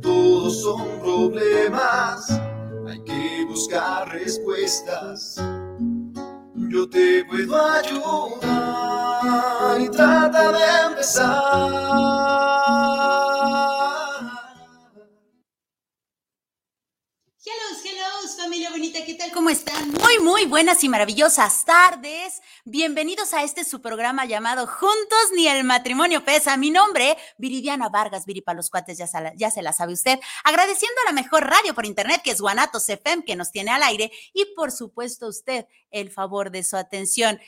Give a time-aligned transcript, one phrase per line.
[0.00, 2.30] todos son problemas,
[2.88, 5.36] hay que buscar respuestas.
[6.54, 8.40] Yo te puedo ayudar
[9.80, 12.89] y trata de empezar.
[18.92, 19.30] ¿Qué tal?
[19.30, 19.88] ¿Cómo están?
[19.92, 22.42] Muy, muy buenas y maravillosas tardes.
[22.64, 26.56] Bienvenidos a este su programa llamado Juntos ni el matrimonio pesa.
[26.56, 29.06] Mi nombre, Viridiana Vargas, Viri los cuates, ya
[29.36, 30.18] ya se la sabe usted.
[30.42, 33.84] Agradeciendo a la mejor radio por internet, que es Guanatos FM, que nos tiene al
[33.84, 37.40] aire, y por supuesto usted el favor de su atención.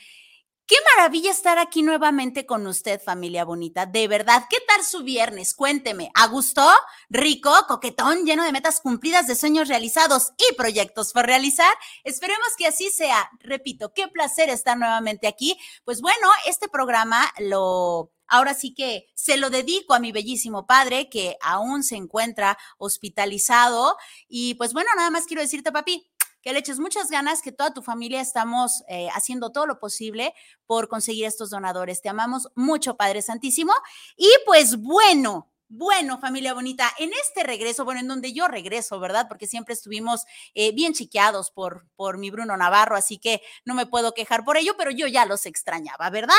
[0.73, 3.85] Qué maravilla estar aquí nuevamente con usted, familia bonita.
[3.85, 5.53] De verdad, ¿qué tal su viernes?
[5.53, 6.09] Cuénteme.
[6.15, 6.67] ¿A gusto?
[7.11, 7.53] ¿Rico?
[7.67, 8.25] ¿Coquetón?
[8.25, 11.71] ¿Lleno de metas cumplidas, de sueños realizados y proyectos por realizar?
[12.03, 13.29] Esperemos que así sea.
[13.41, 15.55] Repito, qué placer estar nuevamente aquí.
[15.85, 21.07] Pues bueno, este programa lo ahora sí que se lo dedico a mi bellísimo padre
[21.07, 23.95] que aún se encuentra hospitalizado.
[24.27, 26.11] Y pues bueno, nada más quiero decirte, papi,
[26.43, 30.35] que le eches muchas ganas, que toda tu familia estamos eh, haciendo todo lo posible
[30.67, 32.01] por conseguir estos donadores.
[32.01, 33.73] Te amamos mucho, Padre Santísimo.
[34.17, 39.27] Y pues bueno, bueno, familia bonita, en este regreso, bueno, en donde yo regreso, ¿verdad?
[39.29, 43.87] Porque siempre estuvimos eh, bien chiqueados por, por mi Bruno Navarro, así que no me
[43.87, 46.35] puedo quejar por ello, pero yo ya los extrañaba, ¿verdad?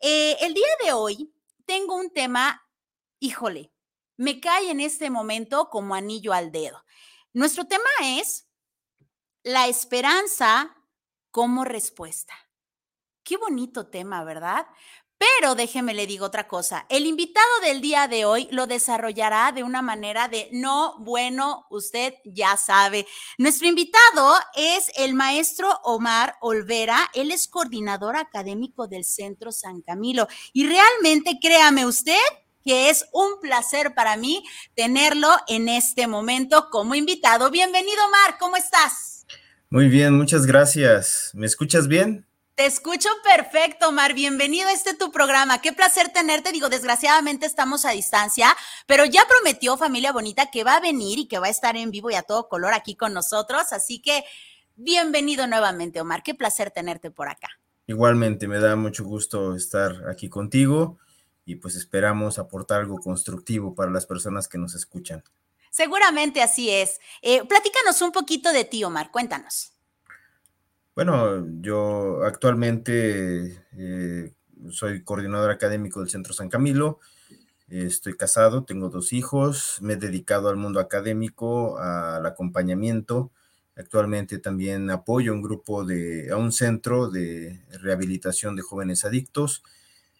[0.00, 1.32] Eh, el día de hoy
[1.64, 2.62] tengo un tema,
[3.18, 3.72] híjole,
[4.18, 6.84] me cae en este momento como anillo al dedo.
[7.32, 8.47] Nuestro tema es
[9.48, 10.76] la esperanza
[11.30, 12.34] como respuesta.
[13.24, 14.66] Qué bonito tema, ¿verdad?
[15.16, 16.84] Pero déjeme le digo otra cosa.
[16.90, 22.12] El invitado del día de hoy lo desarrollará de una manera de no, bueno, usted
[22.26, 23.06] ya sabe.
[23.38, 27.10] Nuestro invitado es el maestro Omar Olvera.
[27.14, 30.28] Él es coordinador académico del Centro San Camilo.
[30.52, 32.20] Y realmente, créame usted,
[32.62, 34.44] que es un placer para mí
[34.74, 37.50] tenerlo en este momento como invitado.
[37.50, 39.17] Bienvenido, Omar, ¿cómo estás?
[39.70, 41.30] Muy bien, muchas gracias.
[41.34, 42.26] ¿Me escuchas bien?
[42.54, 44.14] Te escucho perfecto, Mar.
[44.14, 45.60] Bienvenido a este tu programa.
[45.60, 46.52] Qué placer tenerte.
[46.52, 48.56] Digo, desgraciadamente estamos a distancia,
[48.86, 51.90] pero ya prometió familia bonita que va a venir y que va a estar en
[51.90, 53.70] vivo y a todo color aquí con nosotros.
[53.72, 54.24] Así que
[54.74, 56.22] bienvenido nuevamente, Omar.
[56.22, 57.48] Qué placer tenerte por acá.
[57.86, 60.98] Igualmente, me da mucho gusto estar aquí contigo
[61.44, 65.22] y pues esperamos aportar algo constructivo para las personas que nos escuchan.
[65.78, 66.98] Seguramente así es.
[67.22, 69.74] Eh, platícanos un poquito de ti, Omar, cuéntanos.
[70.96, 74.32] Bueno, yo actualmente eh,
[74.72, 76.98] soy coordinador académico del Centro San Camilo,
[77.68, 83.30] estoy casado, tengo dos hijos, me he dedicado al mundo académico, al acompañamiento.
[83.76, 89.62] Actualmente también apoyo un grupo de, a un centro de rehabilitación de jóvenes adictos.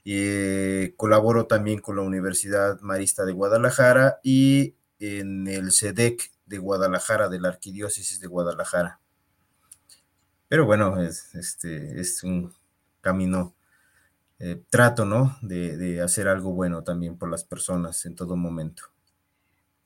[0.05, 7.29] Eh, colaboro también con la Universidad Marista de Guadalajara y en el SEDEC de Guadalajara,
[7.29, 9.01] de la Arquidiócesis de Guadalajara.
[10.49, 12.55] Pero bueno, es, este, es un
[13.01, 13.55] camino,
[14.39, 15.37] eh, trato, ¿no?
[15.43, 18.85] De, de hacer algo bueno también por las personas en todo momento.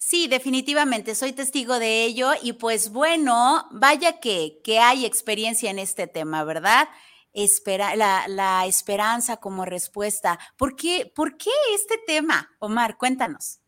[0.05, 5.79] Sí, definitivamente, soy testigo de ello y pues bueno, vaya que, que hay experiencia en
[5.79, 6.89] este tema, ¿verdad?
[7.33, 10.41] Espera, la, la, esperanza como respuesta.
[10.59, 12.99] ¿Por qué, ¿Por qué este tema, Omar?
[12.99, 13.62] Cuéntanos.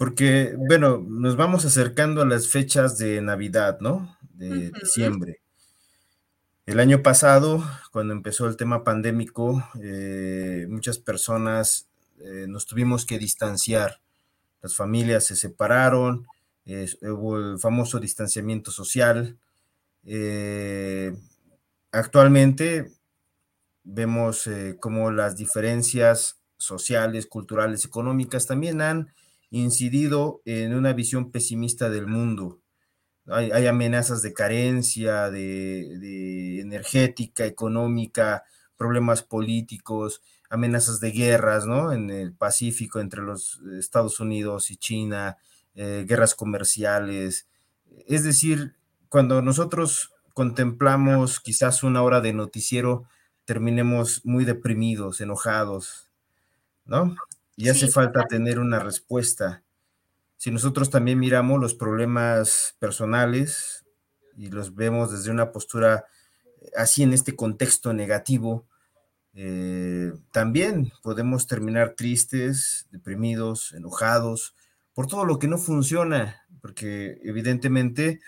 [0.00, 4.16] Porque, bueno, nos vamos acercando a las fechas de Navidad, ¿no?
[4.32, 4.80] De uh -huh.
[4.80, 5.42] diciembre.
[6.64, 7.62] El año pasado,
[7.92, 11.86] cuando empezó el tema pandémico, eh, muchas personas
[12.18, 14.00] eh, nos tuvimos que distanciar
[14.62, 16.26] las familias se separaron,
[16.64, 19.36] eh, hubo el famoso distanciamiento social.
[21.92, 22.90] Actualmente
[23.84, 24.48] vemos
[24.80, 29.12] cómo las diferencias sociales, culturales, económicas también han
[29.50, 32.60] incidido en una visión pesimista del mundo.
[33.26, 38.44] Hay, amenazas de carencia, de, de energética, económica,
[38.76, 41.92] problemas políticos, amenazas de guerras, ¿no?
[41.92, 45.38] En el Pacífico entre los Estados Unidos y China,
[45.74, 47.46] eh, guerras comerciales.
[48.06, 48.74] Es decir,
[49.08, 53.04] cuando nosotros contemplamos quizás una hora de noticiero,
[53.44, 56.08] terminemos muy deprimidos, enojados,
[56.84, 57.14] ¿no?
[57.60, 59.62] Y hace sí, falta tener una respuesta.
[60.38, 63.84] Si nosotros también miramos los problemas personales
[64.34, 66.06] y los vemos desde una postura
[66.74, 68.66] así en este contexto negativo,
[69.34, 74.54] eh, también podemos terminar tristes, deprimidos, enojados
[74.94, 78.20] por todo lo que no funciona, porque evidentemente,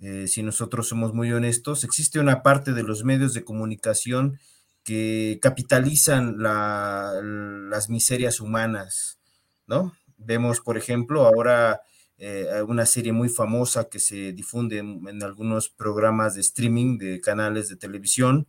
[0.00, 4.38] eh, si nosotros somos muy honestos, existe una parte de los medios de comunicación
[4.84, 9.18] que capitalizan la, las miserias humanas,
[9.66, 9.94] ¿no?
[10.18, 11.80] Vemos, por ejemplo, ahora
[12.18, 17.68] eh, una serie muy famosa que se difunde en, algunos programas de streaming de canales
[17.68, 18.46] de televisión,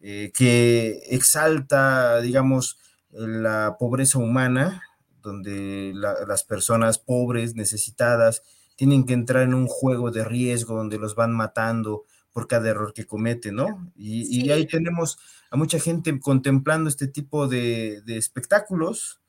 [0.00, 2.78] eh, que exalta, digamos,
[3.10, 4.82] la pobreza humana,
[5.20, 8.42] donde la, las personas pobres, necesitadas,
[8.76, 12.92] tienen que entrar en un juego de riesgo donde los van matando por cada error
[12.94, 13.92] que cometen, ¿no?
[13.94, 14.46] Y, sí.
[14.46, 15.18] y ahí tenemos
[15.50, 19.20] a mucha gente contemplando este tipo de, de espectáculos,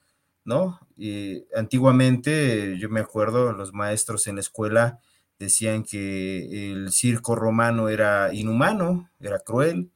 [0.46, 0.80] ¿no?
[0.98, 5.00] Y antiguamente, yo me acuerdo, los maestros en la escuela
[5.40, 9.92] decían que el circo romano era inhumano, era cruel,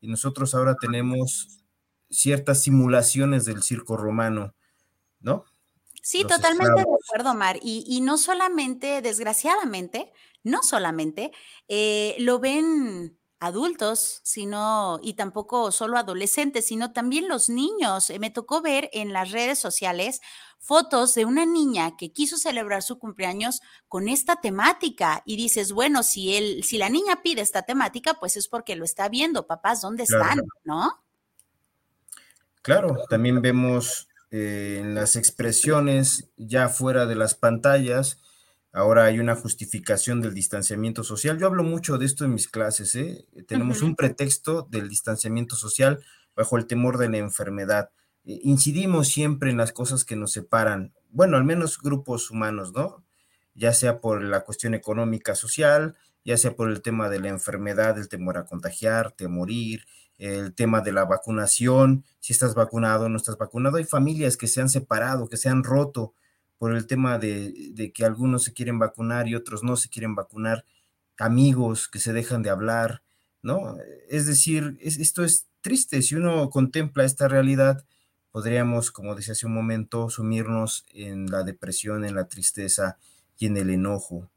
[0.00, 1.48] y nosotros ahora tenemos
[2.10, 4.54] ciertas simulaciones del circo romano,
[5.20, 5.44] ¿no?
[6.02, 7.00] Sí, Los totalmente esclavos.
[7.00, 7.58] de acuerdo, Mar.
[7.62, 10.12] Y, y, no solamente, desgraciadamente,
[10.46, 11.32] no solamente
[11.68, 18.10] eh, lo ven adultos, sino, y tampoco solo adolescentes, sino también los niños.
[18.20, 20.20] Me tocó ver en las redes sociales
[20.58, 26.02] fotos de una niña que quiso celebrar su cumpleaños con esta temática y dices, bueno,
[26.02, 29.82] si él, si la niña pide esta temática, pues es porque lo está viendo, papás,
[29.82, 30.24] ¿dónde claro.
[30.24, 30.44] están?
[30.64, 31.04] ¿No?
[32.62, 38.20] Claro, también vemos eh, en las expresiones ya fuera de las pantallas,
[38.76, 41.38] ahora hay una justificación del distanciamiento social.
[41.38, 43.26] Yo hablo mucho de esto en mis clases, ¿eh?
[43.48, 43.88] Tenemos uh -huh.
[43.88, 45.98] un pretexto del distanciamiento social
[46.36, 47.90] bajo el temor de la enfermedad
[48.26, 53.04] incidimos siempre en las cosas que nos separan, bueno, al menos grupos humanos, ¿no?
[53.54, 57.96] Ya sea por la cuestión económica, social, ya sea por el tema de la enfermedad,
[57.98, 59.86] el temor a contagiarte, a morir,
[60.18, 63.76] el tema de la vacunación, si estás vacunado o no estás vacunado.
[63.76, 66.14] Hay familias que se han separado, que se han roto
[66.58, 70.14] por el tema de, de que algunos se quieren vacunar y otros no se quieren
[70.14, 70.64] vacunar,
[71.18, 73.02] amigos que se dejan de hablar,
[73.42, 73.76] ¿no?
[74.08, 77.84] Es decir, es, esto es triste, si uno contempla esta realidad,
[78.30, 82.98] podríamos, como decía hace un momento, sumirnos en la depresión, en la tristeza
[83.38, 84.30] y en el enojo.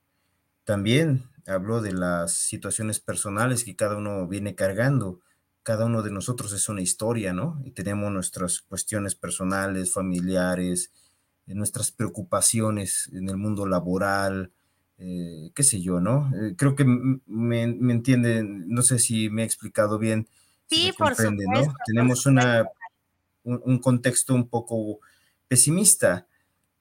[0.64, 5.20] También habló de las situaciones personales que cada uno viene cargando.
[5.64, 7.62] Cada uno de nosotros es una historia, ¿no?
[7.66, 10.92] Y tenemos nuestras cuestiones personales, familiares,
[11.56, 14.52] nuestras preocupaciones en el mundo laboral,
[14.98, 16.32] eh, qué sé yo, ¿no?
[16.36, 20.28] Eh, creo que me, me, entienden, no sé si me he explicado bien.
[20.70, 21.72] Sí, por supuesto.
[21.72, 21.74] ¿no?
[21.86, 22.68] Tenemos una
[23.44, 25.00] un, un contexto un poco
[25.48, 26.28] pesimista.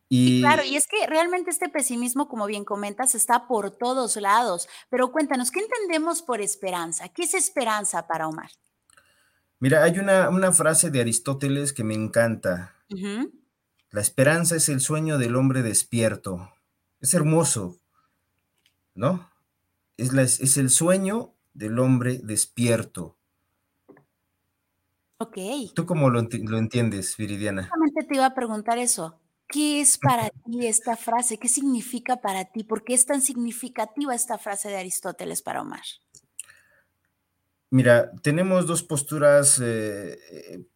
[0.09, 0.39] Y...
[0.39, 0.41] y...
[0.41, 4.69] claro, y es que realmente este pesimismo, como bien comentas, está por todos lados.
[4.91, 7.09] Pero cuéntanos, ¿qué entendemos por esperanza?
[7.09, 8.51] ¿Qué es esperanza para Omar?
[9.61, 12.75] Mira, hay una, una frase de Aristóteles que me encanta.
[12.91, 13.33] Uh -huh.
[13.91, 16.53] La esperanza es el sueño del hombre despierto.
[17.01, 17.79] Es hermoso,
[18.95, 19.31] ¿no?
[19.97, 23.17] Es, la, es el sueño del hombre despierto.
[25.19, 25.37] Ok.
[25.75, 27.63] ¿Tú cómo lo, lo entiendes, Viridiana?
[27.63, 29.19] Justamente te iba a preguntar eso.
[29.49, 31.39] ¿Qué es para ti esta frase?
[31.39, 32.63] ¿Qué significa para ti?
[32.63, 35.83] ¿Por qué es tan significativa esta frase de Aristóteles para Omar?
[37.71, 40.67] Mira, tenemos dos posturas eh, eh,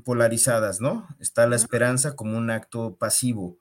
[0.00, 1.06] polarizadas, ¿no?
[1.18, 3.58] Está la esperanza como un acto pasivo,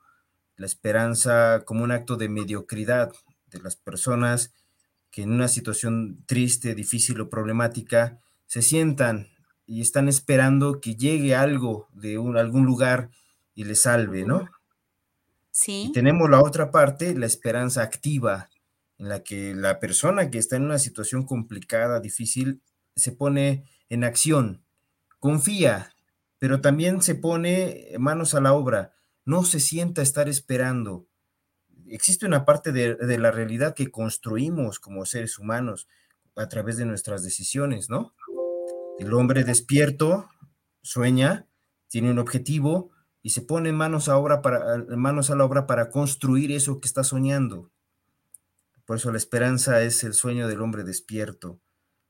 [0.55, 3.11] la esperanza como un acto de mediocridad
[3.47, 4.53] de las personas
[5.11, 9.29] que en una situación triste, difícil o problemática se sientan
[9.65, 13.09] y están esperando que llegue algo de algún lugar
[13.55, 14.49] y les salve, ¿no?
[15.51, 15.87] Sí.
[15.89, 18.49] Y tenemos la otra parte, la esperanza activa,
[18.97, 22.61] en la que la persona que está en una situación complicada, difícil,
[22.95, 24.63] se pone en acción,
[25.19, 25.93] confía,
[26.39, 31.07] pero también se pone manos a la obra, no se sienta estar esperando.
[31.87, 35.87] Existe una parte de, de la realidad que construimos como seres humanos
[36.35, 38.13] a través de nuestras decisiones, ¿no?
[38.99, 40.29] El hombre despierto
[40.81, 41.47] sueña,
[41.87, 42.91] tiene un objetivo
[43.21, 46.87] y se pone manos a, obra para, manos a la obra para construir eso que
[46.87, 47.71] está soñando.
[48.85, 51.59] Por eso la esperanza es el sueño del hombre despierto.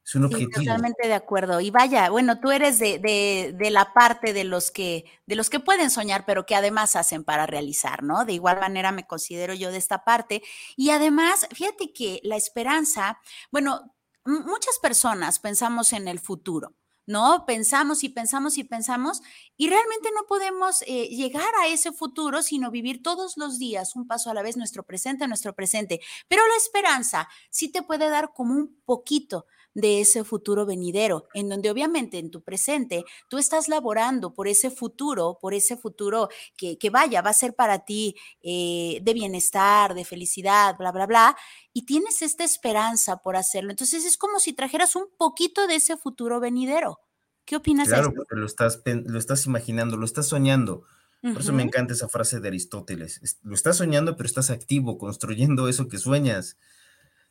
[0.10, 0.64] Es un objetivo.
[0.64, 1.62] totalmente de acuerdo.
[1.62, 5.52] Y vaya, bueno, tú eres de, de, de, la parte de los que, de los
[5.52, 8.26] que pueden soñar, pero que además hacen para realizar, ¿no?
[8.26, 10.42] De igual manera me considero yo de esta parte.
[10.76, 13.20] Y además, fíjate que la esperanza,
[13.52, 13.94] bueno,
[14.26, 16.74] muchas personas pensamos en el futuro.
[17.06, 17.44] ¿no?
[17.48, 19.22] Pensamos y pensamos y pensamos
[19.58, 24.06] y realmente no podemos eh, llegar a ese futuro, sino vivir todos los días un
[24.06, 26.02] paso a la vez, nuestro presente, nuestro presente.
[26.28, 29.48] Pero la esperanza sí te puede dar como un poquito
[29.82, 34.70] de ese futuro venidero, en donde obviamente en tu presente tú estás laborando por ese
[34.72, 39.94] futuro, por ese futuro que, que vaya, va a ser para ti eh, de bienestar,
[39.94, 41.38] de felicidad, bla, bla, bla,
[41.74, 43.72] y tienes esta esperanza por hacerlo.
[43.72, 47.00] Entonces es como si trajeras un poquito de ese futuro venidero.
[47.46, 48.16] ¿Qué opinas claro, de eso?
[48.16, 50.84] porque lo estás, lo estás imaginando, lo estás soñando.
[51.22, 51.40] Por uh -huh.
[51.40, 53.40] eso me encanta esa frase de Aristóteles.
[53.42, 56.58] Lo estás soñando, pero estás activo, construyendo eso que sueñas.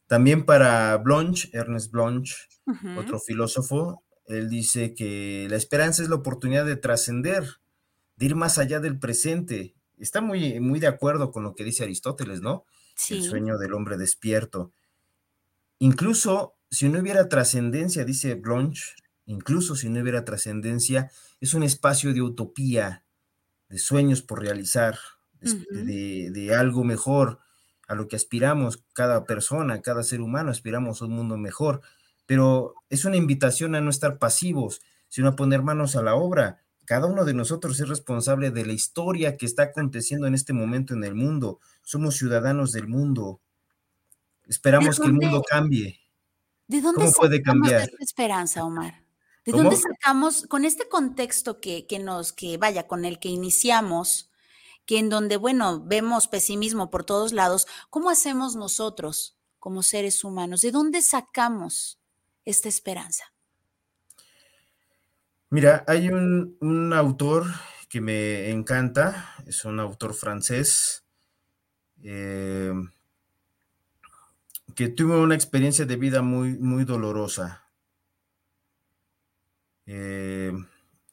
[0.09, 2.35] También para Blanche, Ernest Blanche,
[2.67, 2.99] uh -huh.
[2.99, 7.45] otro filósofo, él dice que la esperanza es la oportunidad de trascender,
[8.17, 9.75] de ir más allá del presente.
[9.99, 12.65] Está muy, muy de acuerdo con lo que dice Aristóteles, ¿no?
[12.97, 13.19] Sí.
[13.19, 14.73] El sueño del hombre despierto.
[15.79, 18.95] Incluso si no hubiera trascendencia, dice Blanche,
[19.27, 21.11] incluso si no hubiera trascendencia,
[21.41, 23.05] es un espacio de utopía,
[23.69, 24.99] de sueños por realizar,
[25.43, 25.85] uh -huh.
[25.85, 27.41] de, de algo mejor,
[27.89, 31.81] a lo que aspiramos cada persona, cada ser humano, aspiramos a un mundo mejor,
[32.27, 36.61] pero es una invitación a no estar pasivos, sino a poner manos a la obra.
[36.85, 40.95] Cada uno de nosotros es responsable de la historia que está aconteciendo en este momento
[40.95, 41.61] en el mundo.
[41.83, 43.41] Somos ciudadanos del mundo.
[44.47, 46.01] Esperamos que el mundo cambie.
[46.67, 47.83] ¿De dónde ¿Cómo puede cambiar?
[47.83, 49.03] esta esperanza, Omar?
[49.47, 49.65] ¿De ¿Cómo?
[49.65, 54.28] dónde sacamos, con este contexto que, que nos, que vaya, con el que iniciamos,
[54.89, 60.63] que en donde, bueno, vemos pesimismo por todos lados, ¿cómo hacemos nosotros como seres humanos?
[60.63, 62.01] ¿De dónde sacamos
[62.47, 63.35] esta esperanza?
[65.51, 67.45] Mira, hay un, un autor
[67.91, 71.05] que me encanta, es un autor francés,
[72.03, 72.73] eh,
[74.75, 77.69] que tuvo una experiencia de vida muy, muy dolorosa.
[79.85, 80.53] Eh,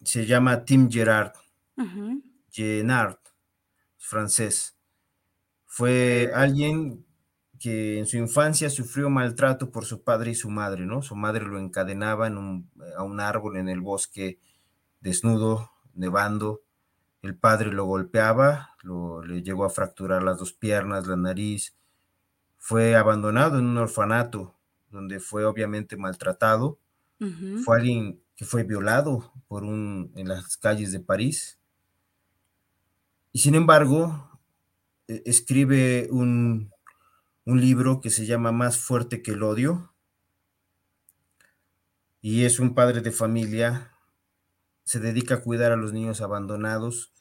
[0.02, 1.34] se llama Tim Gerard.
[1.76, 2.22] Uh -huh.
[4.06, 4.78] Francés.
[5.66, 7.06] Fue alguien
[7.60, 11.02] que en su infancia sufrió maltrato por su padre y su madre, ¿no?
[11.02, 14.40] Su madre lo encadenaba en un, a un árbol en el bosque
[15.02, 16.62] desnudo, nevando.
[17.22, 21.76] El padre lo golpeaba, lo, le llegó a fracturar las dos piernas, la nariz.
[22.58, 24.56] Fue abandonado en un orfanato
[24.92, 26.80] donde fue obviamente maltratado.
[27.20, 27.64] Uh -huh.
[27.64, 31.60] Fue alguien que fue violado por un, en las calles de París
[33.36, 34.40] y sin embargo,
[35.10, 36.72] e, escribe un,
[37.44, 39.94] un, libro que se llama Más fuerte que el odio.
[42.22, 43.92] Y es un padre de familia,
[44.86, 47.12] se dedica a cuidar a los niños abandonados.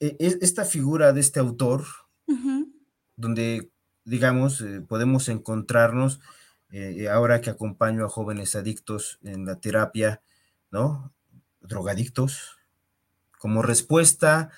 [0.00, 1.84] E, esta figura de este autor,
[2.26, 2.72] uh -huh.
[3.14, 3.70] donde,
[4.04, 6.18] digamos, eh, podemos encontrarnos,
[6.70, 10.22] eh, ahora que acompaño a jóvenes adictos en la terapia,
[10.72, 11.14] ¿no?
[11.60, 12.58] Drogadictos,
[13.44, 14.48] como respuesta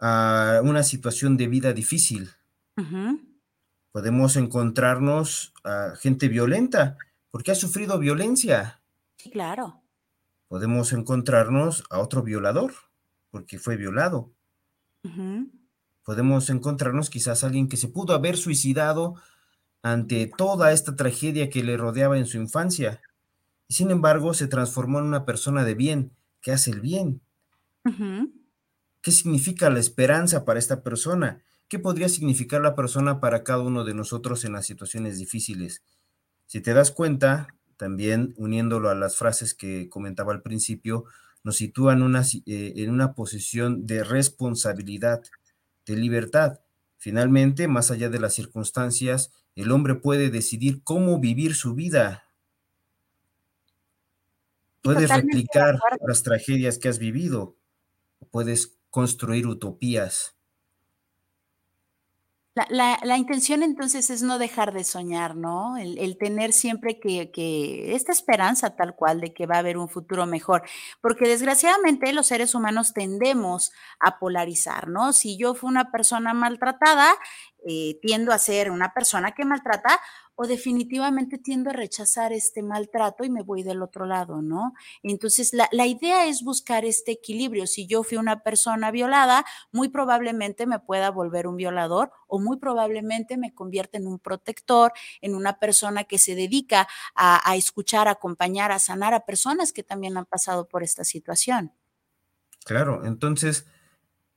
[0.00, 2.30] a una situación de vida difícil.
[2.76, 3.20] Uh -huh.
[3.92, 6.96] Podemos encontrarnos a gente violenta
[7.30, 8.82] porque ha sufrido violencia.
[9.16, 9.80] Sí, claro.
[10.48, 12.72] Podemos encontrarnos a otro violador
[13.30, 14.32] porque fue violado.
[15.04, 15.50] Uh -huh.
[16.02, 19.14] Podemos encontrarnos quizás a alguien que se pudo haber suicidado
[19.82, 23.00] ante toda esta tragedia que le rodeaba en su infancia.
[23.68, 27.22] Y sin embargo, se transformó en una persona de bien, que hace el bien.
[27.84, 28.32] Uh -huh.
[29.02, 31.42] ¿Qué significa la esperanza para esta persona?
[31.68, 35.82] ¿Qué podría significar la persona para cada uno de nosotros en las situaciones difíciles?
[36.46, 41.04] Si te das cuenta, también uniéndolo a las frases que comentaba al principio,
[41.44, 45.22] nos sitúa en una, eh, en una posición de responsabilidad,
[45.86, 46.60] de libertad.
[46.98, 52.24] Finalmente, más allá de las circunstancias, el hombre puede decidir cómo vivir su vida.
[54.82, 57.56] Puedes replicar las tragedias que has vivido,
[58.32, 60.34] puedes construir utopías.
[62.68, 65.78] La, la, intención entonces es no dejar de soñar, ¿no?
[65.78, 69.88] El, tener siempre que, que, esta esperanza tal cual de que va a haber un
[69.88, 70.62] futuro mejor,
[71.00, 75.14] porque desgraciadamente los seres humanos tendemos a polarizar, ¿no?
[75.14, 77.14] Si yo fui una persona maltratada,
[77.66, 79.98] eh, tiendo a ser una persona que maltrata
[80.34, 84.74] o definitivamente tiendo a rechazar este maltrato y me voy del otro lado, ¿no?
[85.02, 87.66] Entonces, la, la, idea es buscar este equilibrio.
[87.66, 92.56] Si yo fui una persona violada, muy probablemente me pueda volver un violador o muy
[92.56, 98.08] probablemente me convierta en un protector, en una persona que se dedica a, a escuchar,
[98.08, 101.72] a acompañar, a sanar a personas que también han pasado por esta situación.
[102.64, 103.66] Claro, entonces,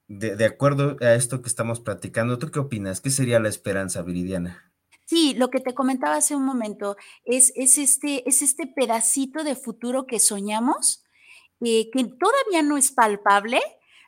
[0.07, 3.01] de, de acuerdo a esto que estamos platicando, ¿tú qué opinas?
[3.01, 4.74] ¿Qué sería la esperanza, Viridiana?
[5.05, 9.55] Sí, lo que te comentaba hace un momento es, es, este, es este pedacito de
[9.55, 11.03] futuro que soñamos,
[11.61, 13.61] eh, que todavía no es palpable,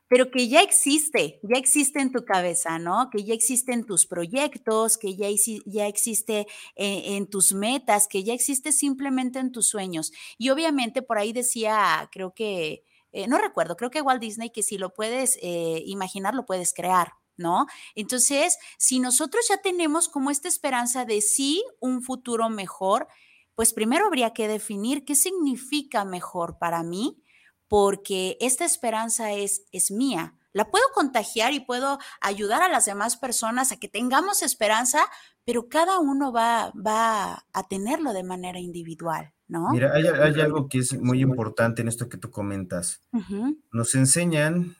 [0.07, 3.09] pero que ya existe, ya existe en tu cabeza, ¿no?
[3.11, 5.27] Que ya existe en tus proyectos, que ya,
[5.65, 10.11] ya existe en, en, tus metas, que ya existe simplemente en tus sueños.
[10.37, 14.63] Y obviamente por ahí decía, creo que, eh, no recuerdo, creo que Walt Disney, que
[14.63, 17.13] si lo puedes eh, imaginar, lo puedes crear.
[17.37, 17.67] ¿No?
[17.95, 23.07] Entonces, si nosotros ya tenemos como esta esperanza de sí, un futuro mejor,
[23.55, 27.23] pues primero habría que definir qué significa mejor para mí,
[27.67, 30.35] porque esta esperanza es, es mía.
[30.53, 34.99] La puedo contagiar y puedo ayudar a las demás personas a que tengamos esperanza,
[35.43, 39.69] pero cada uno va, va a tenerlo de manera individual, ¿no?
[39.71, 43.01] Mira, hay, hay algo que es muy importante en esto que tú comentas.
[43.11, 43.57] Uh -huh.
[43.71, 44.75] Nos enseñan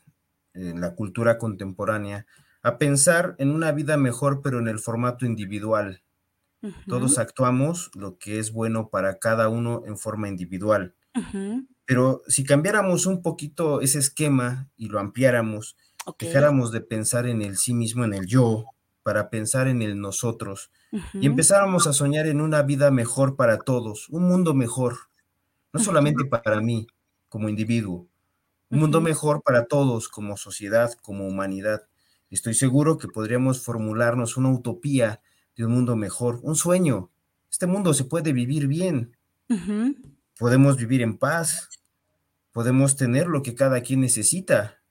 [0.53, 2.25] en la cultura contemporánea
[2.63, 6.01] a pensar en una vida mejor, pero en el formato individual.
[6.61, 6.85] Uh -huh.
[6.87, 10.95] Todos actuamos lo que es bueno para cada uno en forma individual.
[11.15, 11.67] Uh -huh.
[11.85, 16.27] Pero si cambiáramos un poquito ese esquema y lo ampliáramos, okay.
[16.27, 18.65] dejáramos de pensar en el sí mismo, en el yo,
[19.03, 21.23] para pensar en el nosotros, uh -huh.
[21.23, 24.97] y empezáramos a soñar en una vida mejor para todos, un mundo mejor,
[25.71, 26.87] no solamente para mí
[27.29, 28.07] como individuo,
[28.69, 31.87] un mundo mejor para todos como sociedad, como humanidad.
[32.29, 35.21] Estoy seguro que podríamos formularnos una utopía
[35.55, 37.09] de un mundo mejor, un sueño.
[37.49, 39.15] Este mundo se puede vivir bien.
[39.49, 40.17] Uh -huh.
[40.37, 41.69] Podemos vivir en paz.
[42.51, 44.81] Podemos tener lo que cada quien necesita.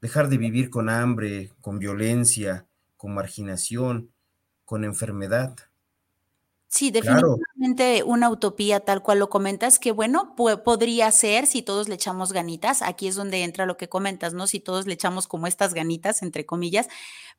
[0.00, 4.10] Dejar de vivir con hambre, con violencia, con marginación,
[4.64, 5.56] con enfermedad.
[6.74, 8.06] Sí, definitivamente claro.
[8.10, 12.80] una utopía tal cual lo comentas, que bueno, podría ser si todos le echamos ganitas,
[12.80, 14.46] aquí es donde entra lo que comentas, ¿no?
[14.46, 16.88] Si todos le echamos como estas ganitas, entre comillas,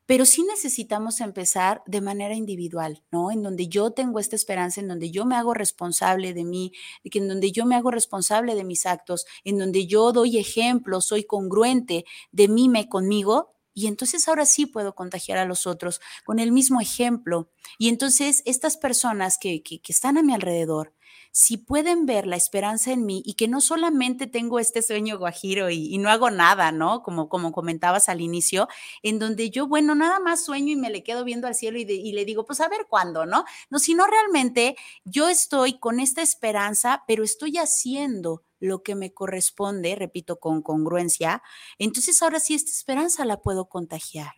[0.05, 3.31] pero sí necesitamos empezar de manera individual, ¿no?
[3.31, 6.71] En donde yo tengo esta esperanza, en donde yo me hago responsable de mí,
[7.03, 11.23] en donde yo me hago responsable de mis actos, en donde yo doy ejemplo, soy
[11.23, 16.39] congruente de mí me conmigo, y entonces ahora sí puedo contagiar a los otros con
[16.39, 17.49] el mismo ejemplo.
[17.77, 20.93] Y entonces estas personas que, que, están a mi alrededor,
[21.35, 25.71] si pueden ver la esperanza en mí y que no solamente tengo este sueño guajiro
[25.71, 27.01] y, y no hago nada, ¿no?
[27.01, 28.67] Como, como comentabas al inicio,
[29.01, 31.85] en donde yo, bueno, nada más sueño y me le quedo viendo al cielo y,
[31.85, 33.45] de, y le digo, pues a ver cuándo, ¿no?
[33.71, 39.95] No, sino realmente yo estoy con esta esperanza, pero estoy haciendo lo que me corresponde,
[39.95, 41.41] repito, con congruencia,
[41.79, 44.33] entonces ahora sí esta esperanza la puedo contagiar.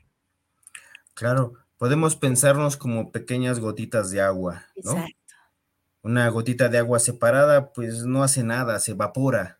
[1.14, 4.92] Claro, podemos pensarnos como pequeñas gotitas de agua, ¿no?
[4.94, 5.25] Exacto.
[6.06, 9.60] Una gotita de agua separada, pues no hace nada, se evapora.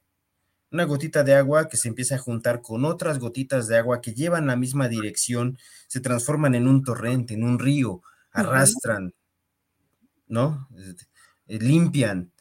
[0.72, 4.14] Una gotita de agua que se empieza a juntar con otras gotitas de agua que
[4.14, 9.16] llevan la misma dirección, se transforman en un torrente, en un río, arrastran.
[10.28, 10.68] ¿no?
[11.48, 12.32] Eh, limpian,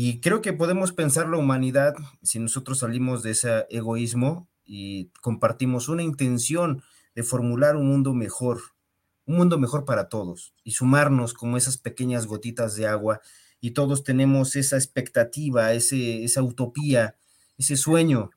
[0.00, 5.88] y creo que podemos pensar la humanidad si nosotros salimos de ese egoísmo y compartimos
[5.88, 6.82] una intención
[7.14, 8.60] de formular un mundo mejor,
[9.28, 13.20] un mundo mejor para todos y sumarnos como esas pequeñas gotitas de agua
[13.60, 17.14] y todos tenemos esa expectativa, ese, esa utopía,
[17.58, 18.30] ese sueño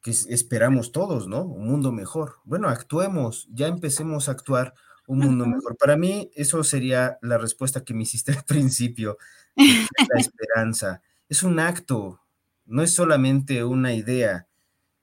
[0.00, 1.44] que esperamos todos, ¿no?
[1.44, 2.36] Un mundo mejor.
[2.44, 4.74] Bueno, actuemos, ya empecemos a actuar
[5.06, 5.76] un mundo mejor.
[5.76, 9.18] Para mí, eso sería la respuesta que me hiciste al principio
[9.56, 11.02] la esperanza.
[11.28, 12.20] Es un acto,
[12.64, 14.46] no es solamente una idea.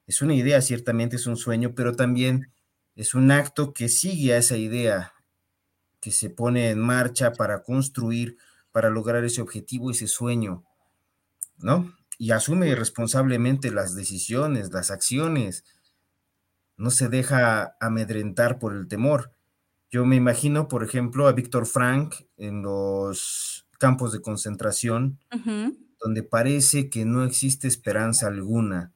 [0.07, 2.51] Es una idea, ciertamente es un sueño, pero también
[2.95, 5.13] es un acto que sigue a esa idea,
[5.99, 8.37] que se pone en marcha para construir
[8.71, 10.63] para lograr ese objetivo, ese sueño,
[11.57, 11.93] ¿no?
[12.17, 15.65] Y asume responsablemente las decisiones, las acciones,
[16.77, 19.31] no se deja amedrentar por el temor.
[19.89, 25.19] Yo me imagino, por ejemplo, a Víctor Frank en los campos de concentración,
[25.99, 28.93] donde parece que no existe esperanza alguna.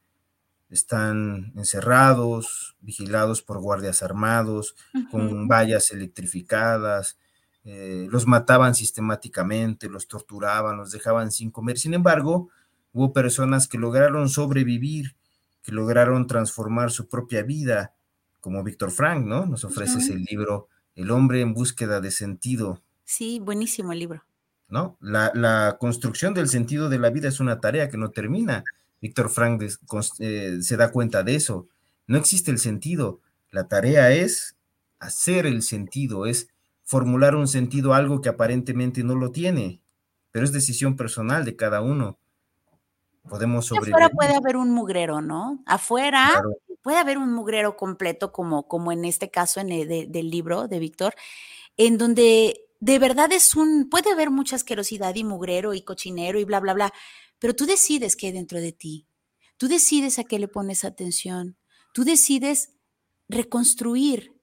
[0.76, 4.76] Están encerrados, vigilados por guardias armados,
[5.10, 7.18] con vallas electrificadas,
[7.64, 11.80] eh, los mataban sistemáticamente, los torturaban, los dejaban sin comer.
[11.80, 12.50] Sin embargo,
[12.92, 15.16] hubo personas que lograron sobrevivir,
[15.64, 17.94] que lograron transformar su propia vida,
[18.40, 19.46] como Víctor Frank, ¿no?
[19.46, 22.84] Nos ofrece ese libro, El hombre en búsqueda de sentido.
[23.04, 24.24] Sí, buenísimo el libro.
[24.68, 24.98] ¿No?
[25.00, 28.64] La, construcción del sentido de la vida es una tarea que no termina.
[29.02, 29.62] Víctor Frank
[30.20, 31.68] eh, se da cuenta de eso.
[32.08, 33.22] No existe el sentido.
[33.52, 34.56] La tarea es
[35.00, 36.50] hacer el sentido, es
[36.84, 39.82] formular un sentido a algo que aparentemente no lo tiene,
[40.32, 42.18] pero es decisión personal de cada uno.
[43.28, 43.96] Podemos sobrevivir.
[43.96, 45.64] Afuera puede haber un mugrero, ¿no?
[45.66, 46.44] Afuera
[46.84, 51.16] puede haber un mugrero completo, como, como en este caso en del libro de Víctor,
[51.78, 56.44] en donde de verdad es un, puede haber mucha asquerosidad y mugrero y cochinero y
[56.44, 56.94] bla, bla, bla,
[57.46, 59.08] pero tú decides qué hay dentro de ti.
[59.58, 61.60] Tú decides a qué le pones atención.
[61.94, 62.74] Tú decides
[63.30, 64.34] reconstruir,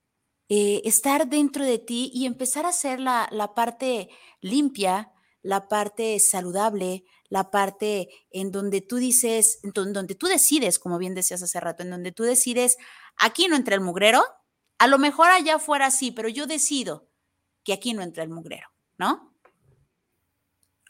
[0.49, 4.09] eh, estar dentro de ti y empezar a hacer la, la parte
[4.41, 5.11] limpia,
[5.43, 11.17] la parte saludable, la parte en donde tú dices, en donde tú decides, como bien
[11.17, 12.77] decías hace rato, en donde tú decides,
[13.17, 14.23] aquí no entra el mugrero,
[14.79, 17.11] a lo mejor allá fuera sí, pero yo decido
[17.65, 19.32] que aquí no entra el mugrero, ¿no?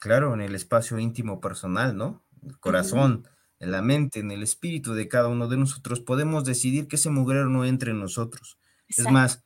[0.02, 2.24] Claro, en el espacio íntimo personal, ¿no?
[2.44, 3.28] El corazón,
[3.60, 7.08] en la mente, en el espíritu de cada uno de nosotros, podemos decidir que ese
[7.08, 8.58] mugrero no entre en nosotros.
[8.88, 9.44] Es más,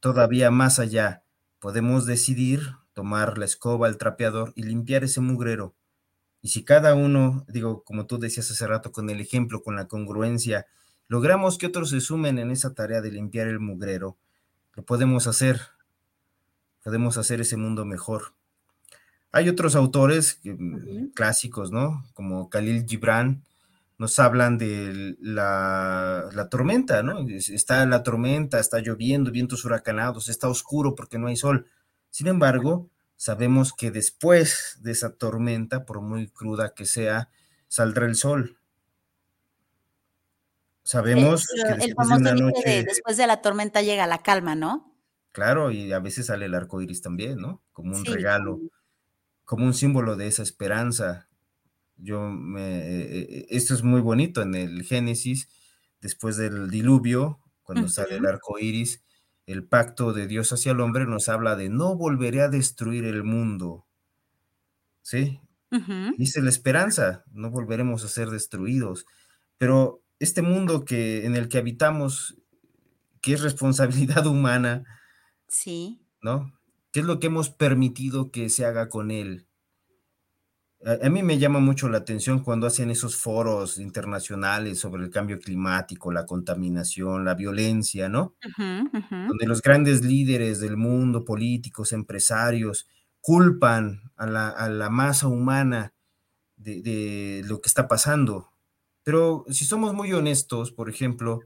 [0.00, 1.24] todavía más allá,
[1.60, 5.74] podemos decidir tomar la escoba, el trapeador y limpiar ese mugrero.
[6.42, 9.88] Y si cada uno, digo, como tú decías hace rato, con el ejemplo, con la
[9.88, 10.66] congruencia,
[11.08, 14.18] logramos que otros se sumen en esa tarea de limpiar el mugrero,
[14.74, 15.58] lo podemos hacer.
[16.82, 18.34] Podemos hacer ese mundo mejor.
[19.34, 20.40] Hay otros autores
[21.12, 22.04] clásicos, ¿no?
[22.14, 23.42] Como Khalil Gibran,
[23.98, 27.26] nos hablan de la, la, tormenta, ¿no?
[27.28, 31.66] Está la tormenta, está lloviendo, vientos huracanados, está oscuro porque no hay sol.
[32.10, 37.28] Sin embargo, sabemos que después de esa tormenta, por muy cruda que sea,
[37.66, 38.56] saldrá el sol.
[40.84, 42.84] Sabemos que después de una noche...
[42.84, 44.94] después de la tormenta llega la calma, ¿no?
[45.32, 47.60] Claro, y a veces sale el arco iris también, ¿no?
[47.72, 48.60] Como un regalo,
[49.44, 51.28] como un símbolo de esa esperanza.
[51.96, 55.48] Yo me, eh, eh, esto es muy bonito en el Génesis,
[56.00, 59.02] después del diluvio, cuando sale el arco iris,
[59.46, 63.24] el pacto de Dios hacia el hombre nos habla de no volveré a destruir el
[63.24, 63.86] mundo.
[65.02, 65.40] ¿Sí?
[66.16, 69.06] Dice la esperanza, no volveremos a ser destruidos.
[69.58, 72.36] Pero este mundo que, en el que habitamos,
[73.20, 74.84] que es responsabilidad humana,
[75.48, 76.00] sí.
[76.22, 76.52] ¿no?
[76.94, 79.48] ¿Qué es lo que hemos permitido que se haga con él?
[81.02, 85.40] A, mí me llama mucho la atención cuando hacen esos foros internacionales sobre el cambio
[85.40, 88.36] climático, la contaminación, la violencia, ¿no?
[88.56, 92.86] Donde los grandes líderes del mundo, políticos, empresarios,
[93.20, 95.94] culpan a la, masa humana
[96.54, 98.50] de, lo que está pasando.
[99.02, 101.40] Pero si somos muy honestos, por ejemplo,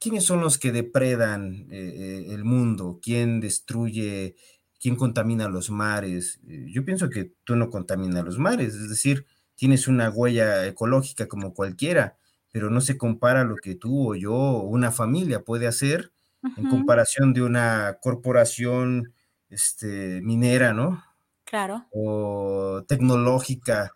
[0.00, 2.98] ¿quiénes son los que depredan eh, eh, el mundo?
[3.00, 4.34] ¿Quién destruye
[4.80, 6.40] quién contamina los mares.
[6.48, 11.26] Eh, yo pienso que tú no contaminas los mares, es decir, tienes una huella ecológica
[11.28, 12.16] como cualquiera,
[12.52, 16.12] pero no se compara lo que tú o yo o una familia puede hacer
[16.56, 19.12] en comparación de una corporación
[19.50, 21.02] este, minera, ¿no?
[21.44, 21.86] Claro.
[21.90, 23.92] O tecnológica,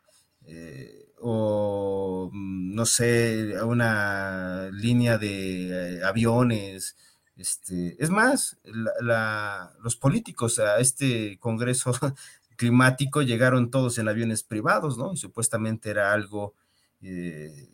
[0.46, 6.96] eh, o mm, no sé, una línea de eh, aviones,
[7.40, 11.92] este, es más, los políticos a este Congreso
[12.56, 15.12] climático llegaron todos en aviones privados, ¿no?
[15.14, 16.54] Y supuestamente era algo
[17.00, 17.70] eh,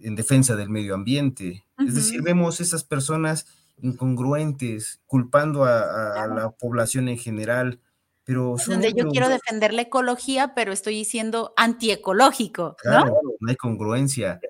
[0.00, 1.64] en defensa del medio ambiente.
[1.78, 3.46] Es decir, vemos esas personas
[3.80, 7.80] incongruentes, culpando a, la población en general,
[8.24, 8.56] pero...
[8.66, 13.04] Donde yo quiero defender la ecología, pero estoy siendo antiecológico, ¿no?
[13.40, 14.40] no hay congruencia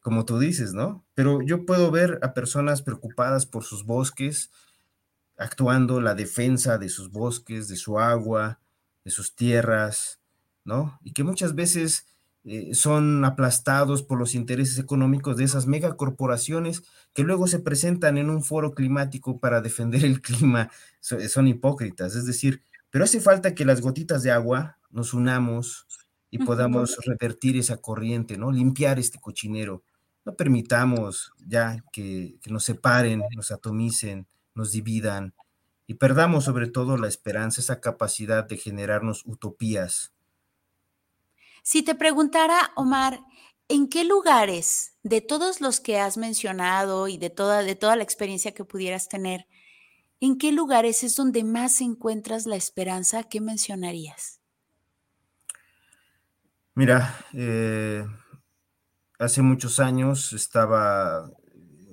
[0.00, 1.04] como tú dices, ¿no?
[1.14, 4.50] Pero yo puedo ver a personas preocupadas por sus bosques,
[5.36, 8.60] actuando la defensa de sus bosques, de su agua,
[9.04, 10.20] de sus tierras,
[10.64, 10.98] ¿no?
[11.02, 12.06] Y que muchas veces
[12.44, 16.82] eh, son aplastados por los intereses económicos de esas megacorporaciones
[17.12, 20.70] que luego se presentan en un foro climático para defender el clima.
[21.00, 25.86] son hipócritas, es decir, pero hace falta que las gotitas de agua nos unamos
[26.30, 28.52] y podamos revertir esa corriente, ¿no?
[28.52, 29.82] Limpiar este cochinero.
[30.24, 35.34] No permitamos ya que, que nos separen, nos atomicen, nos dividan
[35.86, 40.12] y perdamos sobre todo la esperanza, esa capacidad de generarnos utopías.
[41.62, 43.20] Si te preguntara, Omar,
[43.68, 48.02] ¿en qué lugares de todos los que has mencionado y de toda, de toda la
[48.02, 49.46] experiencia que pudieras tener,
[50.20, 53.24] en qué lugares es donde más encuentras la esperanza?
[53.24, 54.40] ¿Qué mencionarías?
[56.74, 58.06] Mira, eh,
[59.20, 61.30] hace muchos años estaba,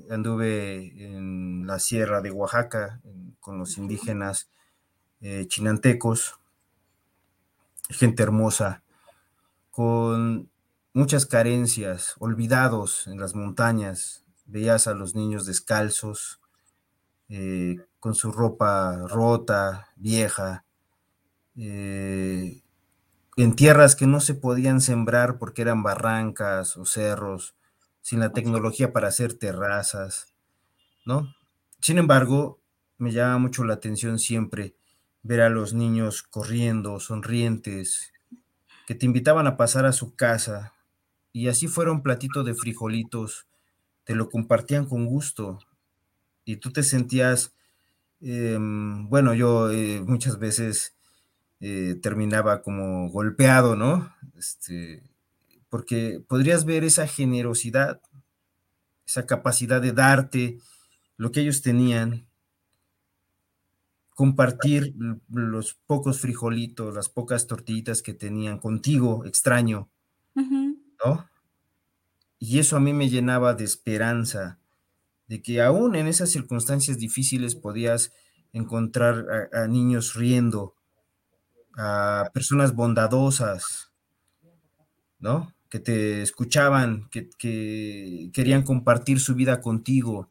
[0.09, 3.01] anduve en la sierra de Oaxaca
[3.41, 4.49] con los indígenas
[5.19, 6.39] eh, chinantecos,
[7.89, 8.81] gente hermosa,
[9.71, 10.49] con
[10.93, 14.23] muchas carencias, olvidados en las montañas.
[14.45, 16.39] Veías a los niños descalzos,
[17.27, 20.63] eh, con su ropa rota, vieja,
[21.57, 22.61] eh,
[23.37, 27.55] en tierras que no se podían sembrar porque eran barrancas o cerros,
[28.01, 30.33] sin la tecnología para hacer terrazas,
[31.05, 31.35] ¿no?
[31.79, 32.59] Sin embargo,
[32.97, 34.75] me llama mucho la atención siempre
[35.21, 38.11] ver a los niños corriendo, sonrientes,
[38.87, 40.73] que te invitaban a pasar a su casa,
[41.31, 43.45] y así fuera un platito de frijolitos,
[44.03, 45.59] te lo compartían con gusto,
[46.45, 47.53] y tú te sentías,
[48.21, 50.96] em, bueno, yo eh, muchas veces
[51.59, 54.13] eh, terminaba como golpeado, ¿no?
[54.37, 55.03] Este,
[55.69, 58.01] porque podrías ver esa generosidad,
[59.05, 60.59] esa capacidad de darte
[61.17, 62.27] lo que ellos tenían,
[64.17, 64.95] compartir
[65.29, 69.89] los pocos frijolitos, las pocas tortillitas que tenían contigo, extraño,
[70.35, 71.29] ¿no?
[72.39, 74.59] Y eso a mí me llenaba de esperanza,
[75.27, 78.11] de que aún en esas circunstancias difíciles podías
[78.53, 80.76] encontrar a niños riendo,
[81.77, 83.91] a personas bondadosas,
[85.19, 85.53] ¿no?
[85.69, 87.29] Que te escuchaban, que,
[88.33, 90.29] querían compartir su vida contigo.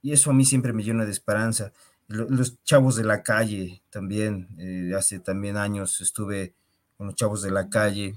[0.00, 1.72] Y eso a mí siempre me llena de esperanza.
[2.06, 6.54] Los chavos de la calle también, eh, hace también años estuve
[6.96, 8.16] con los chavos de la calle.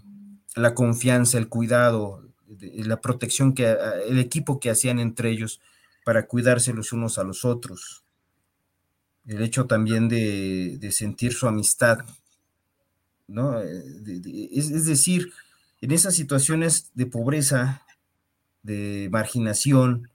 [0.55, 2.23] La confianza, el cuidado,
[2.59, 3.75] la protección que
[4.07, 5.59] el equipo que hacían entre ellos
[6.03, 8.04] para cuidarse los unos a los otros
[9.27, 11.99] el hecho también de, sentir su amistad,
[13.27, 13.61] ¿no?
[13.61, 15.31] Eh, es, decir,
[15.81, 17.83] en esas situaciones de pobreza,
[18.63, 20.09] de marginación,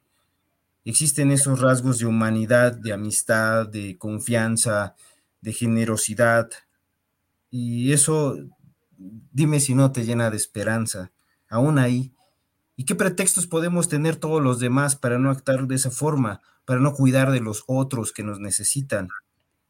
[0.84, 4.94] existen esos rasgos de humanidad, de amistad, de confianza,
[5.40, 6.50] de generosidad,
[7.50, 8.36] y eso,
[8.96, 11.10] dime si no te llena de esperanza,
[11.48, 12.12] aún ahí.
[12.76, 16.40] ¿Y qué pretextos podemos tener todos los demás para no actuar de esa forma?
[16.70, 19.08] Para no cuidar de los otros que nos necesitan.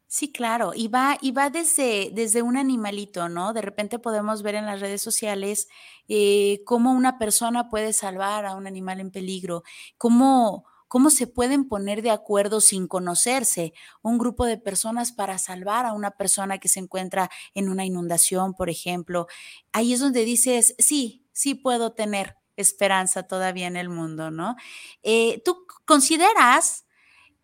[0.07, 3.55] Sí, claro, y va, y va desde, desde un animalito, ¿no?
[3.55, 5.69] De repente podemos ver en las redes sociales
[6.09, 9.63] eh, cómo una persona puede salvar a un animal en peligro,
[9.97, 15.87] cómo, cómo se pueden poner de acuerdo sin conocerse un grupo de personas para salvar
[15.87, 19.27] a una persona que se encuentra en una inundación, por ejemplo.
[19.73, 24.57] Ahí es donde dices, sí, sí puedo tener esperanza todavía en el mundo, ¿no?
[25.03, 26.85] Eh, ¿Tú consideras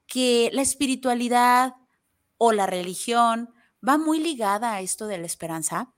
[0.06, 1.74] que la espiritualidad
[2.38, 3.50] o la religión
[3.86, 5.92] va muy ligada a esto de la esperanza?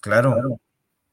[0.00, 0.60] Claro,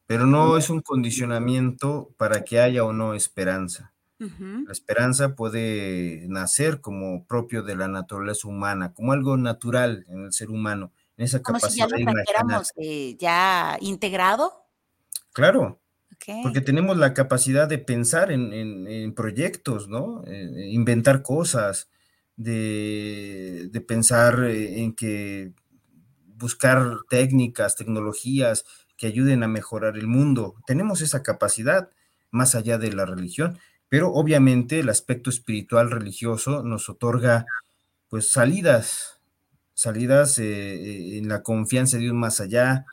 [0.06, 3.94] pero no es un condicionamiento para que haya o no esperanza.
[4.20, 10.32] La esperanza puede nacer como propio de la naturaleza humana, como algo natural en el
[10.32, 12.72] ser humano, en esa como si ya lo trajéramos
[13.18, 14.68] ya integrado.
[15.34, 15.80] Claro,
[16.44, 20.24] porque tenemos la capacidad de pensar en, proyectos, ¿no?
[20.28, 21.90] Eh, inventar cosas,
[22.36, 25.54] de, pensar en que
[26.36, 28.66] buscar técnicas, tecnologías
[28.98, 30.56] que ayuden a mejorar el mundo.
[30.66, 31.90] Tenemos esa capacidad
[32.30, 37.46] más allá de la religión, pero obviamente el aspecto espiritual religioso nos otorga
[38.10, 39.20] pues salidas,
[39.74, 42.86] salidas eh, eh, en la confianza de un más allá,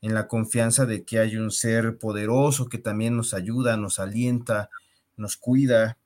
[0.00, 4.70] en la confianza de que hay un ser poderoso que también nos ayuda, nos alienta,
[5.16, 5.98] nos cuida,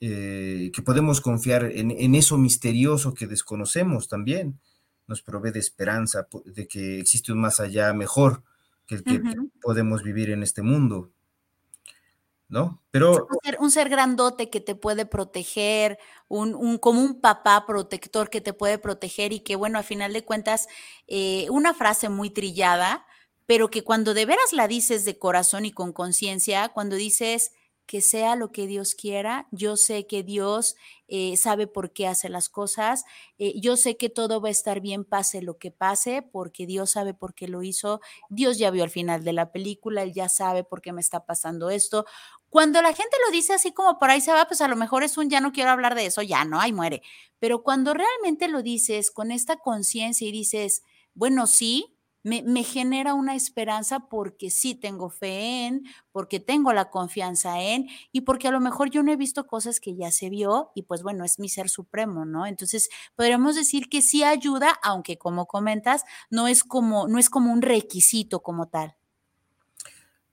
[0.00, 4.60] eh, que podemos confiar en, eso misterioso que desconocemos también,
[5.08, 8.44] nos provee de esperanza de que existe un más allá mejor
[8.86, 9.20] que el que
[9.60, 11.10] podemos vivir en este mundo.
[12.48, 12.80] ¿No?
[12.90, 13.26] Pero.
[13.28, 18.30] Un ser, un ser, grandote que te puede proteger, un, un, como un papá protector
[18.30, 20.66] que te puede proteger y que, bueno, a final de cuentas,
[21.06, 23.04] eh, una frase muy trillada,
[23.48, 27.52] pero que cuando de veras la dices de corazón y con conciencia, cuando dices,
[27.88, 29.48] que sea lo que Dios quiera.
[29.50, 30.76] Yo sé que Dios
[31.08, 33.04] eh, sabe por qué hace las cosas.
[33.38, 36.90] Eh, yo sé que todo va a estar bien, pase lo que pase, porque Dios
[36.90, 38.02] sabe por qué lo hizo.
[38.28, 41.24] Dios ya vio al final de la película, Él ya sabe por qué me está
[41.24, 42.04] pasando esto.
[42.50, 45.02] Cuando la gente lo dice así como por ahí se va, pues a lo mejor
[45.02, 47.00] es un ya no quiero hablar de eso, ya no, ahí muere.
[47.38, 50.82] Pero cuando realmente lo dices con esta conciencia y dices,
[51.14, 51.97] bueno, sí,
[52.28, 57.88] me, me, genera una esperanza porque sí tengo fe en, porque tengo la confianza en
[58.12, 60.82] y porque a lo mejor yo no he visto cosas que ya se vio y
[60.82, 62.46] pues bueno, es mi ser supremo, ¿no?
[62.46, 67.52] Entonces, podríamos decir que sí ayuda, aunque como comentas, no es como, no es como
[67.52, 68.94] un requisito como tal.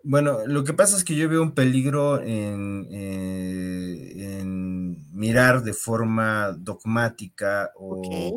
[0.03, 5.73] Bueno, lo que pasa es que yo veo un peligro en, eh, en mirar de
[5.73, 8.33] forma dogmática o okay.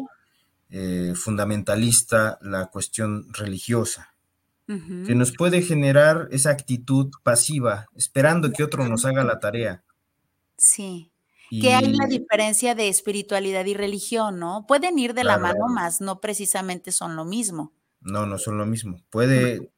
[0.70, 4.14] Eh, fundamentalista la cuestión religiosa,
[4.68, 5.06] uh -huh.
[5.06, 9.82] que nos puede generar esa actitud pasiva, esperando que otro nos haga la tarea.
[10.56, 11.10] Sí.
[11.50, 11.60] Y...
[11.62, 14.66] Que hay la diferencia de espiritualidad y religión, ¿no?
[14.66, 15.42] Pueden ir de claro.
[15.42, 17.72] la mano, más no precisamente son lo mismo.
[18.00, 19.02] No, no son lo mismo.
[19.10, 19.60] Puede...
[19.60, 19.70] Uh -huh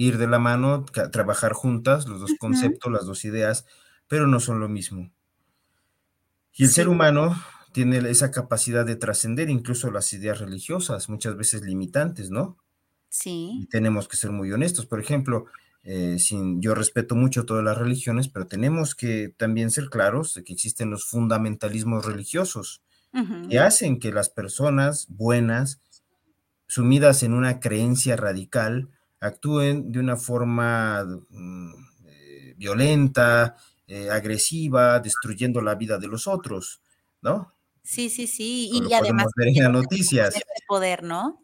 [0.00, 2.96] ir de la mano, trabajar juntas, los dos conceptos, uh -huh.
[2.96, 3.66] las dos ideas,
[4.08, 5.10] pero no son lo mismo.
[6.54, 6.76] Y el sí.
[6.76, 7.36] ser humano
[7.72, 12.56] tiene esa capacidad de trascender incluso las ideas religiosas, muchas veces limitantes, ¿no?
[13.08, 13.60] Sí.
[13.62, 14.86] Y tenemos que ser muy honestos.
[14.86, 15.46] Por ejemplo,
[15.82, 20.44] eh, sin, yo respeto mucho todas las religiones, pero tenemos que también ser claros de
[20.44, 23.48] que existen los fundamentalismos religiosos uh -huh.
[23.48, 25.80] que hacen que las personas buenas,
[26.66, 31.04] sumidas en una creencia radical, actúen de una forma
[32.06, 33.56] eh, violenta,
[33.86, 36.80] eh, agresiva, destruyendo la vida de los otros,
[37.22, 37.52] ¿no?
[37.82, 40.34] Sí, sí, sí, y, y además en noticias.
[40.68, 41.42] poder, ¿no?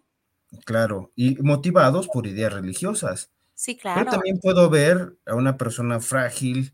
[0.65, 3.31] Claro, y motivados por ideas religiosas.
[3.55, 4.01] Sí, claro.
[4.01, 6.73] Pero también puedo ver a una persona frágil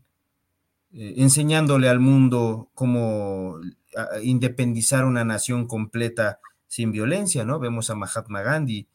[0.93, 3.59] eh, enseñándole al mundo cómo
[3.95, 7.59] a, independizar una nación completa sin violencia, ¿no?
[7.59, 8.87] Vemos a Mahatma Gandhi,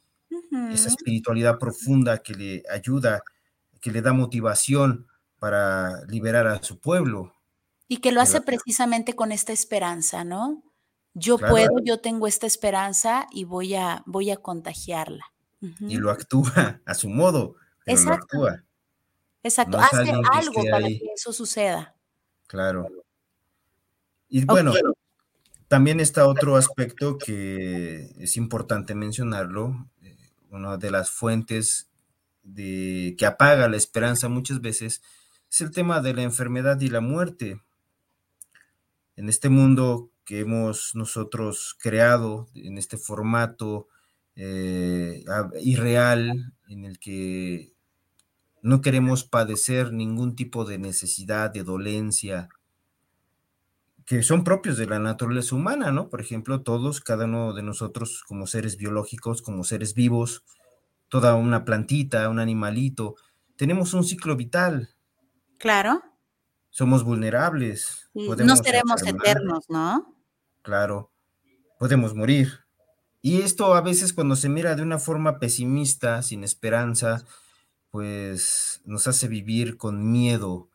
[0.72, 3.22] esa espiritualidad profunda que le ayuda,
[3.80, 5.06] que le da motivación
[5.38, 7.34] para liberar a su pueblo.
[7.88, 10.62] Y que lo hace precisamente con esta esperanza, ¿no?
[11.14, 11.54] Yo claro.
[11.54, 15.24] puedo, yo tengo esta esperanza y voy a, voy a contagiarla.
[15.60, 15.90] Uh -huh.
[15.90, 17.56] Y lo actúa a su modo.
[17.86, 18.36] Exacto.
[18.36, 18.64] Lo actúa.
[19.42, 19.78] Exacto.
[19.78, 20.98] No Hace algo para ahí.
[20.98, 21.96] que eso suceda.
[22.46, 22.86] Claro.
[24.28, 24.82] Y bueno, okay.
[25.68, 29.88] también está otro aspecto que es importante mencionarlo,
[30.50, 31.88] una de las fuentes
[32.42, 35.02] de, que apaga la esperanza muchas veces
[35.50, 37.62] es el tema de la enfermedad y la muerte.
[39.18, 43.88] En este mundo que hemos nosotros creado, en este formato
[44.36, 45.24] eh,
[45.60, 47.72] irreal, en el que
[48.62, 52.48] no queremos padecer ningún tipo de necesidad, de dolencia,
[54.06, 56.08] que son propios de la naturaleza humana, ¿no?
[56.10, 60.44] Por ejemplo, todos, cada uno de nosotros como seres biológicos, como seres vivos,
[61.08, 63.16] toda una plantita, un animalito,
[63.56, 64.90] tenemos un ciclo vital.
[65.58, 66.04] Claro.
[66.70, 68.08] Somos vulnerables.
[68.12, 69.26] Sí, no seremos enfermar.
[69.26, 70.14] eternos, ¿no?
[70.62, 71.10] Claro.
[71.78, 72.60] Podemos morir.
[73.20, 77.24] Y esto a veces cuando se mira de una forma pesimista, sin esperanza,
[77.90, 80.68] pues nos hace vivir con miedo,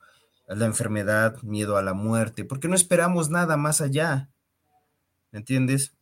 [0.48, 4.30] a la enfermedad, miedo a la muerte, porque no esperamos nada más allá,
[5.32, 5.94] ¿me entiendes?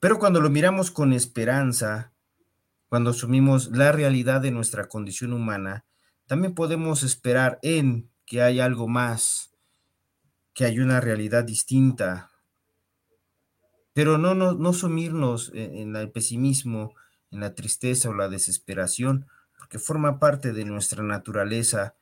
[0.00, 2.12] Pero cuando lo miramos con esperanza,
[2.88, 5.84] cuando asumimos la realidad de nuestra condición humana,
[6.26, 9.50] también podemos esperar en que hay algo más,
[10.54, 12.30] que hay una realidad distinta,
[13.92, 16.94] pero no, no, no sumirnos en, en el pesimismo,
[17.32, 19.26] en la tristeza o la desesperación,
[19.58, 21.96] porque forma parte de nuestra naturaleza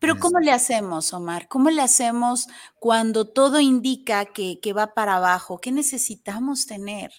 [0.00, 1.48] pero ¿cómo le hacemos, Omar?
[1.48, 2.46] ¿Cómo le hacemos
[2.78, 5.60] cuando todo indica que, que, va para abajo?
[5.60, 7.10] ¿Qué necesitamos tener?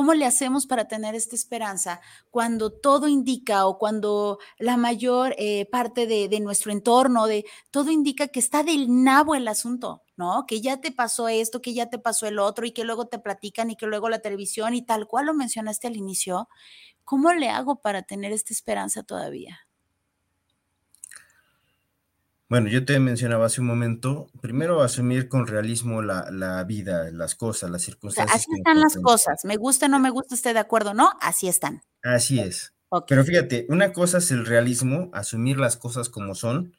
[0.00, 5.66] ¿Cómo le hacemos para tener esta esperanza cuando todo indica o cuando la mayor eh,
[5.66, 10.46] parte de, de, nuestro entorno, de todo indica que está del nabo el asunto, ¿no?
[10.46, 13.18] Que ya te pasó esto, que ya te pasó el otro y que luego te
[13.18, 16.48] platican y que luego la televisión y tal cual lo mencionaste al inicio.
[17.04, 19.69] ¿Cómo le hago para tener esta esperanza todavía?
[22.50, 27.36] Bueno, yo te mencionaba hace un momento, primero asumir con realismo la, la vida, las
[27.36, 28.26] cosas, las circunstancias.
[28.26, 31.12] O sea, así están las cosas, me gusta, no me gusta, esté de acuerdo, ¿no?
[31.20, 31.82] Así están.
[32.02, 32.74] Así es.
[32.88, 33.14] Okay.
[33.14, 36.74] Pero fíjate, una cosa es el realismo, asumir las cosas como son,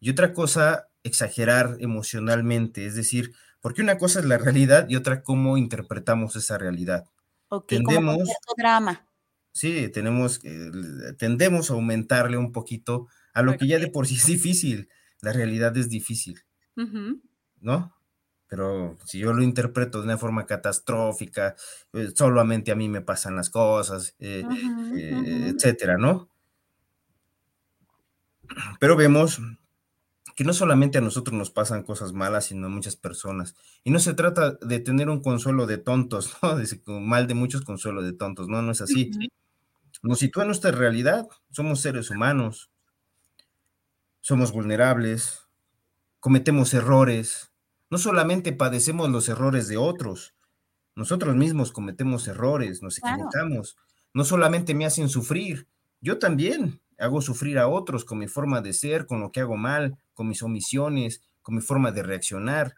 [0.00, 5.22] y otra cosa, exagerar emocionalmente, es decir, porque una cosa es la realidad y otra
[5.22, 7.06] cómo interpretamos esa realidad.
[7.48, 9.06] Ok, tendemos, como drama.
[9.50, 10.70] Sí, tenemos, eh,
[11.16, 13.60] tendemos a aumentarle un poquito a lo okay.
[13.60, 14.90] que ya de por sí es difícil
[15.26, 16.38] la realidad es difícil,
[17.60, 17.92] ¿no?
[18.46, 21.56] Pero si yo lo interpreto de una forma catastrófica,
[21.94, 24.44] eh, solamente a mí me pasan las cosas, eh,
[24.96, 26.28] eh, etcétera, ¿no?
[28.78, 29.40] Pero vemos
[30.36, 33.56] que no solamente a nosotros nos pasan cosas malas, sino a muchas personas.
[33.82, 36.56] Y no se trata de tener un consuelo de tontos, ¿no?
[36.56, 39.10] De, mal de muchos consuelo de tontos, no, no es así.
[40.04, 42.70] Nos sitúa en nuestra realidad, somos seres humanos,
[44.26, 45.46] somos vulnerables,
[46.18, 47.52] cometemos errores,
[47.90, 50.34] no solamente padecemos los errores de otros,
[50.96, 53.76] nosotros mismos cometemos errores, nos equivocamos,
[54.12, 55.68] no solamente me hacen sufrir,
[56.00, 59.56] yo también hago sufrir a otros con mi forma de ser, con lo que hago
[59.56, 62.74] mal, con mis omisiones, con mi forma de reaccionar.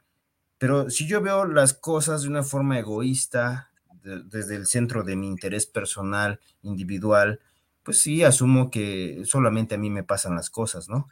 [0.58, 3.70] Pero si yo veo las cosas de una forma egoísta,
[4.02, 7.40] desde el centro de mi interés personal, individual,
[7.84, 11.08] pues sí, asumo que solamente a mí me pasan las cosas, ¿no?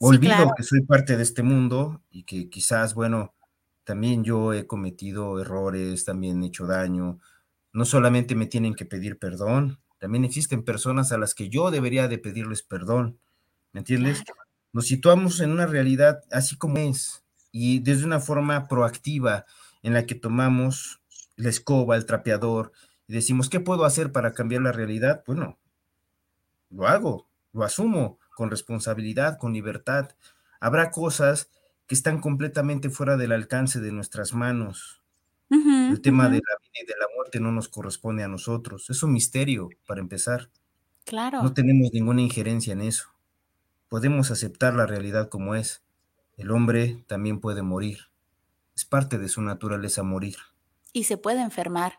[0.00, 3.34] Olvido que soy parte de este mundo y que quizás, bueno,
[3.84, 7.18] también yo he cometido errores, también he hecho daño.
[7.72, 12.06] No solamente me tienen que pedir perdón, también existen personas a las que yo debería
[12.06, 13.18] de pedirles perdón.
[13.72, 14.22] ¿Me entiendes?
[14.72, 19.46] Nos situamos en una realidad así como es y desde una forma proactiva
[19.82, 21.00] en la que tomamos
[21.36, 22.72] la escoba, el trapeador
[23.08, 25.24] y decimos, ¿qué puedo hacer para cambiar la realidad?
[25.26, 25.58] Bueno,
[26.70, 30.10] lo hago, lo asumo con responsabilidad, con libertad.
[30.60, 31.50] Habrá cosas
[31.88, 35.02] que están completamente fuera del alcance de nuestras manos.
[35.50, 38.90] el tema de la vida y de la muerte no nos corresponde a nosotros.
[38.90, 40.50] Es un misterio, para empezar.
[41.04, 41.42] Claro.
[41.42, 43.08] No tenemos ninguna injerencia en eso.
[43.88, 45.82] Podemos aceptar la realidad como es.
[46.36, 48.02] El hombre también puede morir.
[48.76, 50.36] Es parte de su naturaleza morir.
[50.92, 51.98] Y se puede enfermar.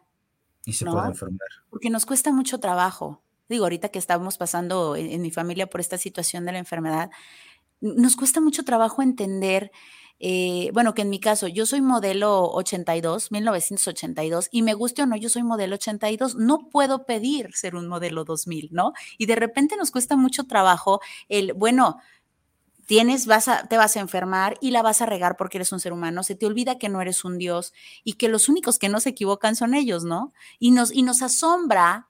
[0.64, 1.50] Y se puede enfermar.
[1.70, 3.22] Porque nos cuesta mucho trabajo.
[3.50, 7.10] Digo, ahorita que estamos pasando en, mi familia por esta situación de la enfermedad,
[7.82, 9.72] nos cuesta mucho trabajo entender
[10.22, 15.06] eh, bueno, que en mi caso, yo soy modelo 82, 1982, y me guste o
[15.06, 18.92] no, yo soy modelo 82, no puedo pedir ser un modelo 2000, ¿no?
[19.18, 22.00] Y de repente nos cuesta mucho trabajo el, bueno,
[22.86, 25.94] tienes, vas te vas a enfermar y la vas a regar porque eres un ser
[25.94, 27.72] humano, se te olvida que no eres un Dios
[28.04, 30.34] y que los únicos que no se equivocan son ellos, ¿no?
[30.60, 32.09] Y nos, y nos asombra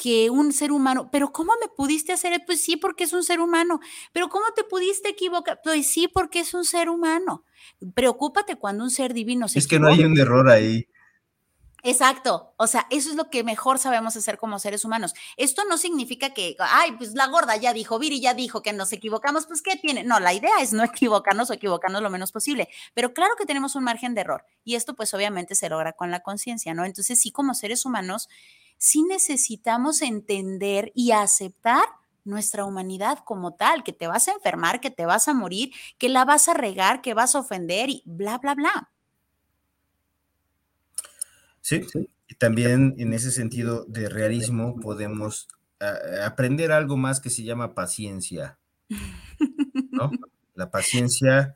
[0.00, 2.42] que un ser humano, pero ¿cómo me pudiste hacer?
[2.46, 3.80] Pues sí, porque es un ser humano.
[4.14, 5.60] Pero ¿cómo te pudiste equivocar?
[5.62, 7.44] Pues sí, porque es un ser humano.
[7.92, 10.88] Preocúpate cuando un ser divino se Es que no hay un error ahí.
[11.82, 15.14] Exacto, o sea, eso es lo que mejor sabemos hacer como seres humanos.
[15.36, 18.92] Esto no significa que, ay, pues la gorda ya dijo, Viri ya dijo que nos
[18.92, 20.04] equivocamos, pues ¿qué tiene?
[20.04, 23.76] No, la idea es no equivocarnos o equivocarnos lo menos posible, pero claro que tenemos
[23.76, 26.84] un margen de error y esto pues obviamente se logra con la conciencia, ¿no?
[26.84, 28.28] Entonces sí, como seres humanos,
[28.80, 31.84] sí necesitamos entender y aceptar
[32.24, 36.08] nuestra humanidad como tal, que te vas a enfermar, que te vas a morir, que
[36.08, 38.90] la vas a regar, que vas a ofender y bla, bla, bla.
[41.60, 41.82] Sí,
[42.26, 45.48] y también en ese sentido de realismo podemos
[46.24, 48.58] aprender algo más que se llama paciencia,
[49.90, 50.10] ¿no?
[50.54, 51.54] La paciencia,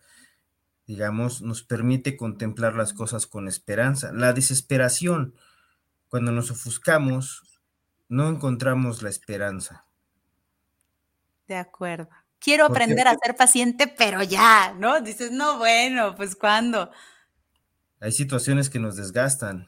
[0.86, 4.12] digamos, nos permite contemplar las cosas con esperanza.
[4.14, 5.34] La desesperación,
[6.14, 7.42] cuando nos ofuscamos,
[8.08, 9.84] no encontramos la esperanza.
[11.48, 12.08] De acuerdo.
[12.38, 15.00] Quiero aprender a ser paciente, pero ya, ¿no?
[15.00, 16.92] Dices, no, bueno, pues ¿cuándo?
[17.98, 19.66] Hay situaciones que nos desgastan,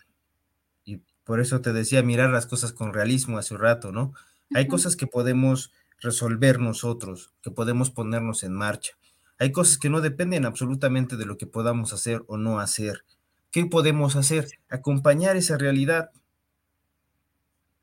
[1.24, 4.12] por eso te decía mirar las cosas con realismo hace un rato, ¿no?
[4.54, 8.92] Hay cosas que podemos resolver nosotros, que podemos ponernos en marcha.
[9.40, 13.02] Hay cosas que no dependen absolutamente de lo que podamos hacer o no hacer.
[13.50, 14.46] ¿Qué podemos hacer?
[14.68, 16.12] Acompañar esa realidad,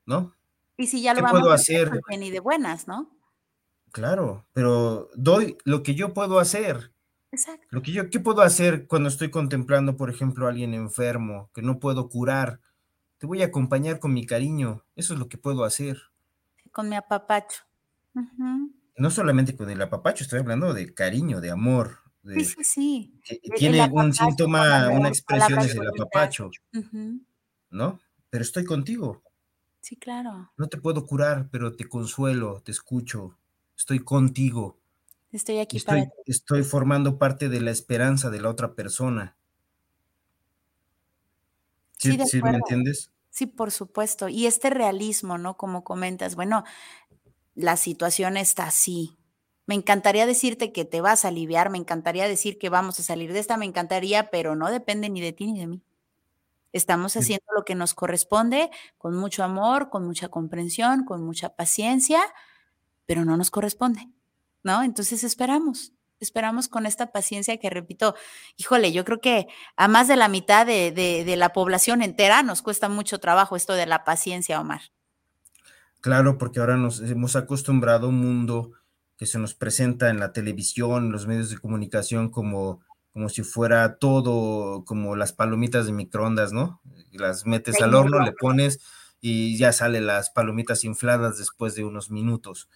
[0.06, 0.34] ¿no?
[0.78, 3.12] Y si ya lo vamos a hacer, pues, ni de buenas, ¿no?
[3.92, 6.92] Claro, pero doy lo que yo puedo hacer.
[7.32, 7.66] Exacto.
[7.70, 11.62] Lo que yo, ¿qué puedo hacer cuando estoy contemplando, por ejemplo, a alguien enfermo que
[11.62, 12.60] no puedo curar?
[13.20, 14.84] Te voy a acompañar con mi cariño.
[14.96, 16.02] Eso es lo que puedo hacer.
[16.72, 17.64] Con mi apapacho.
[18.96, 22.00] No solamente con el apapacho, estoy hablando de cariño, de amor.
[22.24, 23.20] sí, sí, sí.
[23.56, 26.50] tiene un síntoma, una expresión es el apapacho.
[27.70, 28.00] ¿No?
[28.30, 29.24] Pero estoy contigo.
[29.84, 30.50] Sí, claro.
[30.56, 33.38] No te puedo curar, pero te consuelo, te escucho.
[33.78, 34.80] Estoy contigo.
[35.30, 39.36] Estoy aquí estoy, para Estoy formando parte de la esperanza de la otra persona.
[41.98, 43.12] ¿Sí, sí, ¿sí me entiendes?
[43.30, 44.30] Sí, por supuesto.
[44.30, 45.58] Y este realismo, ¿no?
[45.58, 46.64] Como comentas, bueno,
[47.56, 49.18] la situación está así.
[49.66, 53.34] Me encantaría decirte que te vas a aliviar, me encantaría decir que vamos a salir
[53.34, 55.84] de esta, me encantaría, pero no depende ni de ti ni de mí.
[56.74, 62.22] Estamos haciendo lo que nos corresponde con mucho amor, con mucha comprensión, con mucha paciencia,
[63.06, 64.10] pero no nos corresponde,
[64.64, 64.82] ¿no?
[64.82, 68.16] Entonces esperamos, esperamos con esta paciencia que repito,
[68.58, 69.48] híjole, yo creo que
[69.78, 73.74] a más de la mitad de, de, la población entera nos cuesta mucho trabajo esto
[73.74, 74.82] de la paciencia, Omar.
[76.02, 78.72] Claro, porque ahora nos hemos acostumbrado a un mundo
[79.16, 82.82] que se nos presenta en la televisión, los medios de comunicación como,
[83.14, 86.82] como si fuera todo como las palomitas de microondas, ¿no?
[87.12, 88.80] Las metes al horno, le pones
[89.22, 92.70] y ya salen las palomitas infladas después de unos minutos.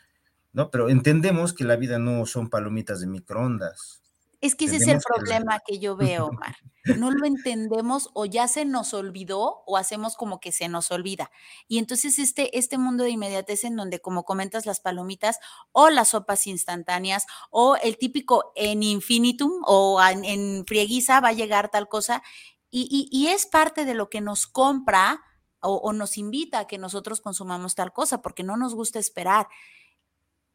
[0.54, 0.72] ¿no?
[0.72, 4.02] Pero entendemos que la vida no son palomitas de microondas.
[4.40, 5.80] Es que ese es el problema que...
[5.80, 6.56] yo veo, Omar.
[6.96, 11.32] No lo entendemos o ya se nos olvidó o hacemos como que se nos olvida.
[11.68, 15.40] Y entonces este, este mundo de inmediatez en donde, como comentas, las palomitas
[15.72, 21.70] o las sopas instantáneas o el típico en infinitum o en, frieguiza va a llegar
[21.70, 22.24] tal cosa
[22.70, 25.22] y, y, es parte de lo que nos compra
[25.62, 29.48] o, o nos invita a que nosotros consumamos tal cosa porque no nos gusta esperar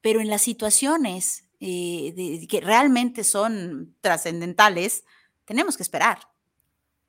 [0.03, 5.05] pero en las situaciones eh, que realmente son trascendentales,
[5.45, 6.19] tenemos que esperar.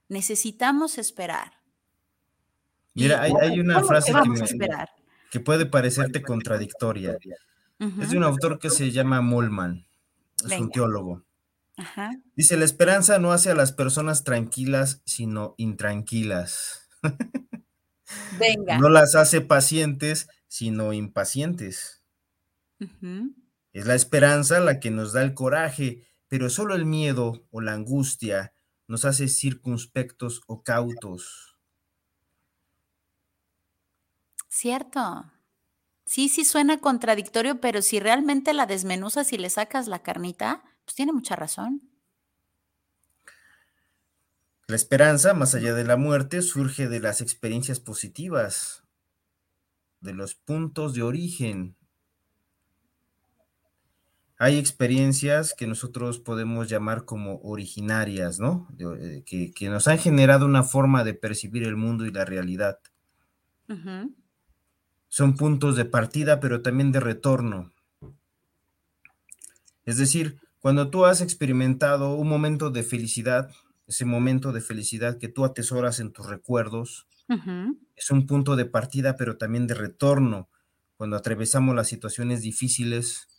[0.09, 1.53] Necesitamos esperar.
[2.93, 4.13] Mira, hay, una frase
[5.31, 7.17] que, puede parecerte contradictoria.
[7.79, 9.87] Es de un autor que se llama Molman,
[10.45, 11.23] es un teólogo.
[12.35, 16.87] Dice, la esperanza no hace a las personas tranquilas, sino intranquilas.
[18.39, 18.77] Venga.
[18.77, 22.03] no las hace pacientes, sino impacientes.
[23.73, 27.73] Es la esperanza la que nos da el coraje, pero solo el miedo o la
[27.73, 28.53] angustia
[28.87, 31.57] nos hace circunspectos o cautos.
[34.47, 35.31] Cierto.
[36.05, 40.95] Sí, sí suena contradictorio, pero si realmente la desmenuzas y le sacas la carnita, pues
[40.95, 41.89] tiene mucha razón.
[44.67, 48.83] La esperanza, más allá de la muerte, surge de las experiencias positivas,
[50.01, 51.77] de los puntos de origen,
[54.43, 58.67] hay experiencias que nosotros podemos llamar como originarias, ¿no?
[58.77, 62.77] Eh, que, nos han generado una forma de percibir el mundo y la realidad.
[65.07, 67.71] Son puntos de partida, pero también de retorno.
[69.85, 73.49] Es decir, cuando tú has experimentado un momento de felicidad,
[73.87, 77.07] ese momento de felicidad que tú atesoras en tus recuerdos,
[77.95, 80.49] es un punto de partida, pero también de retorno.
[80.97, 83.29] Cuando atravesamos las situaciones difíciles,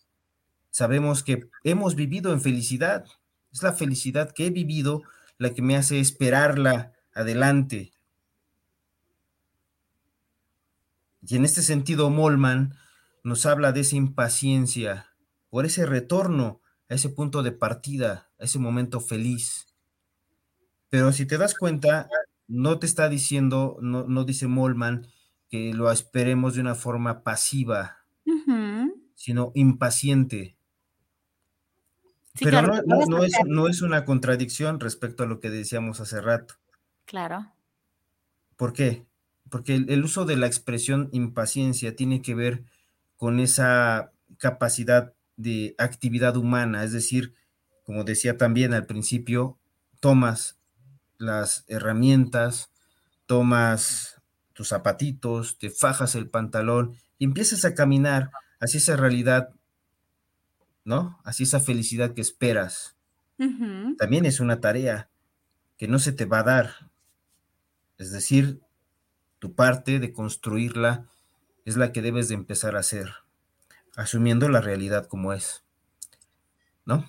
[0.74, 3.04] sabemos que hemos vivido en felicidad.
[3.52, 5.02] Es la felicidad que he vivido
[5.38, 7.92] la que me hace esperarla adelante.
[11.22, 12.74] Y en este sentido, Molman
[13.22, 15.14] nos habla de esa impaciencia
[15.48, 19.68] por ese retorno a ese punto de partida, a ese momento feliz.
[20.90, 22.08] Pero si te das cuenta,
[22.48, 25.06] no te está diciendo, no, no dice Molman
[25.48, 27.98] que lo esperemos de una forma pasiva,
[29.14, 30.56] sino impaciente.
[32.40, 32.62] Pero
[33.46, 36.54] no, es, una contradicción respecto a lo que decíamos hace rato.
[37.04, 37.52] Claro.
[38.56, 39.06] ¿Por qué?
[39.50, 42.64] Porque el, uso de la expresión impaciencia tiene que ver
[43.16, 47.34] con esa capacidad de actividad humana, es decir,
[47.84, 49.58] como decía también al principio,
[50.00, 50.58] tomas
[51.18, 52.70] las herramientas,
[53.26, 54.20] tomas
[54.54, 58.30] tus zapatitos, te fajas el pantalón y empiezas a caminar
[58.60, 59.50] hacia esa realidad
[60.84, 61.18] ¿no?
[61.24, 62.96] Así esa felicidad que esperas.
[63.98, 65.08] También es una tarea
[65.76, 66.90] que no se te va a dar.
[67.98, 68.60] Es decir,
[69.38, 71.08] tu parte de construirla
[71.64, 73.10] es la que debes de empezar a hacer,
[73.96, 75.64] asumiendo la realidad como es.
[76.84, 77.08] ¿No?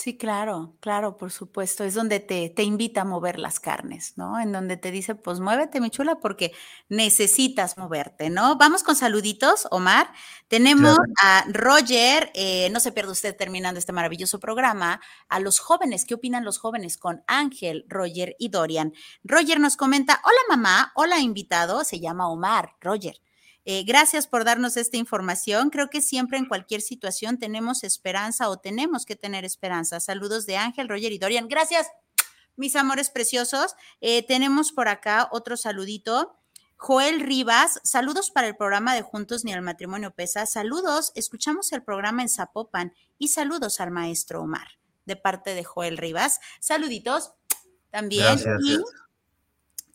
[0.00, 1.82] Sí, claro, claro, por supuesto.
[1.82, 4.38] Es donde te, te, invita a mover las carnes, ¿no?
[4.38, 6.52] En donde te dice, pues muévete, mi chula, porque
[6.88, 8.56] necesitas moverte, ¿no?
[8.58, 10.12] Vamos con saluditos, Omar.
[10.46, 16.04] Tenemos a Roger, eh, no se pierda usted terminando este maravilloso programa, a los jóvenes,
[16.04, 18.92] ¿qué opinan los jóvenes con Ángel, Roger y Dorian?
[19.24, 23.16] Roger nos comenta, hola mamá, hola invitado, se llama Omar, Roger.
[23.64, 25.70] Eh, gracias por darnos esta información.
[25.70, 30.00] Creo que siempre en cualquier situación tenemos esperanza o tenemos que tener esperanza.
[30.00, 31.48] Saludos de Ángel, Roger y Dorian.
[31.48, 31.86] Gracias,
[32.56, 33.74] mis amores preciosos.
[34.00, 36.34] Eh, tenemos por acá otro saludito.
[36.76, 40.46] Joel Rivas, saludos para el programa de Juntos ni al matrimonio pesa.
[40.46, 45.98] Saludos, escuchamos el programa en Zapopan y saludos al maestro Omar de parte de Joel
[45.98, 46.38] Rivas.
[46.60, 47.32] Saluditos
[47.90, 48.38] también.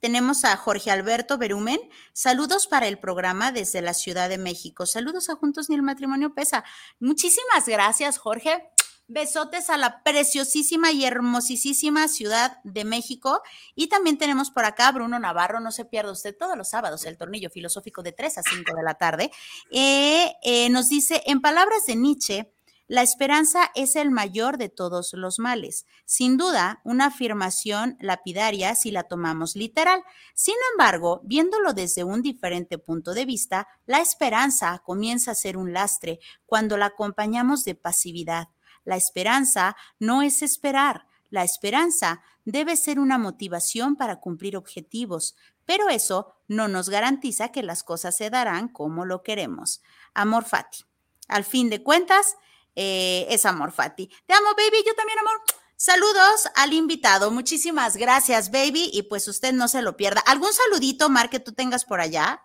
[0.04, 1.80] Tenemos a Jorge Alberto Berumen.
[2.12, 4.86] Saludos para el programa desde la Ciudad de México.
[4.86, 6.66] Saludos a Juntos ni el Matrimonio Pesa.
[7.00, 8.70] Muchísimas gracias, Jorge.
[9.08, 13.42] Besotes a la preciosísima y hermosísima Ciudad de México.
[13.76, 17.06] Y también tenemos por acá a Bruno Navarro, no se pierda usted todos los sábados
[17.06, 19.32] el tornillo filosófico de 3 a 5 de la tarde.
[19.72, 22.53] Eh, eh, nos dice, en palabras de Nietzsche,
[22.88, 25.86] La esperanza es el mayor de todos los males.
[26.06, 30.04] Sin duda, una afirmación lapidaria si la tomamos literal.
[30.36, 35.72] Sin embargo, viéndolo desde un diferente punto de vista, la esperanza comienza a ser un
[35.72, 38.50] lastre cuando la acompañamos de pasividad.
[38.84, 41.08] La esperanza no es esperar.
[41.30, 47.64] La esperanza debe ser una motivación para cumplir objetivos, pero eso no nos garantiza que
[47.64, 49.82] las cosas se darán como lo queremos.
[50.14, 50.84] Amor Fati.
[51.30, 52.36] Al fin de cuentas,
[52.76, 54.08] eh, es amor, Fati.
[54.26, 54.84] Te amo, baby.
[54.86, 55.42] Yo también, amor.
[55.76, 57.32] Saludos al invitado.
[57.32, 58.90] Muchísimas gracias, baby.
[58.94, 60.22] Y pues usted no se lo pierda.
[60.22, 62.42] ¿Algún saludito, Mar, que tú tengas por allá?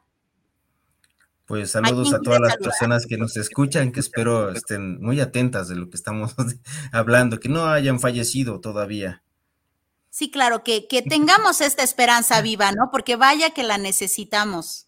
[1.46, 5.76] Pues saludos a todas las personas que nos escuchan, que espero estén muy atentas de
[5.76, 6.34] lo que estamos
[6.92, 9.22] hablando, que no hayan fallecido todavía.
[10.10, 12.90] Sí, claro, que, que tengamos esta esperanza viva, ¿no?
[12.90, 14.87] Porque vaya que la necesitamos.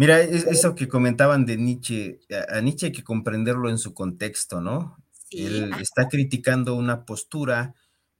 [0.00, 4.96] Mira, eso que comentaban de Nietzsche, a Nietzsche hay que comprenderlo en su contexto, ¿no?
[5.30, 7.74] Él está criticando una postura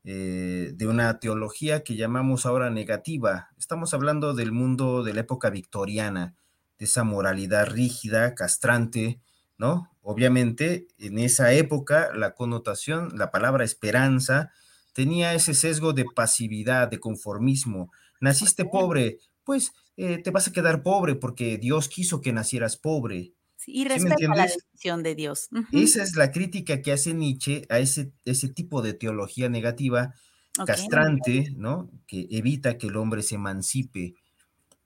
[0.04, 3.48] eh, de una teología que llamamos ahora negativa.
[3.58, 6.34] Estamos hablando del mundo de la época victoriana,
[6.78, 9.18] de esa moralidad rígida, castrante,
[9.56, 9.90] ¿no?
[10.02, 14.52] Obviamente, en esa época, la connotación, la palabra esperanza,
[14.92, 17.90] tenía ese sesgo de pasividad, de conformismo.
[18.20, 19.72] Naciste pobre, pues
[20.02, 23.34] eh, te vas a quedar pobre porque Dios quiso que nacieras pobre.
[23.66, 25.50] y respeta la decisión de Dios.
[25.72, 30.14] Esa es la crítica que hace Nietzsche a ese, ese tipo de teología negativa,
[30.64, 31.90] castrante, ¿no?
[32.06, 34.14] Que evita que el hombre se emancipe.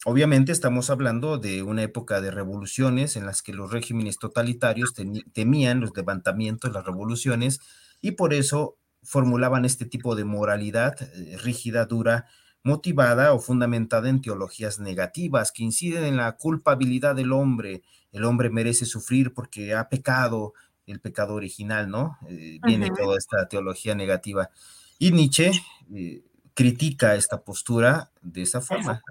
[0.05, 4.95] Obviamente estamos hablando de una época de revoluciones en las que los regímenes totalitarios
[5.33, 7.61] temían los levantamientos, las revoluciones,
[8.01, 12.27] y por eso formulaban este tipo de moralidad eh, rígida, dura,
[12.65, 17.83] motivada o fundamentada en teologías negativas que inciden en la culpabilidad del hombre.
[18.11, 20.55] El hombre merece sufrir porque ha pecado,
[20.87, 22.19] el pecado original, ¿no?
[22.29, 24.51] Eh, viene toda esta teología negativa.
[24.99, 25.53] Y Nietzsche
[25.95, 29.03] eh, critica esta postura de esa forma.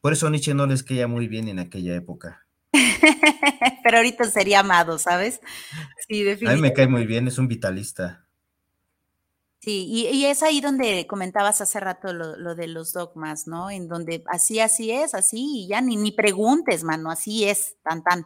[0.00, 2.46] Por eso Nietzsche no les caía muy bien en aquella época.
[3.84, 5.40] Pero ahorita sería amado, ¿sabes?
[6.08, 6.50] Sí, definitivamente.
[6.50, 8.27] A mí me cae muy bien, es un vitalista.
[9.68, 13.70] Sí, y, es ahí donde comentabas hace rato lo, de los dogmas, ¿no?
[13.70, 18.02] En donde así, así es, así, y ya ni, ni preguntes, mano, así es, tan,
[18.02, 18.24] tan.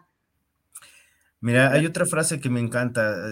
[1.40, 3.24] Mira, hay otra frase que me encanta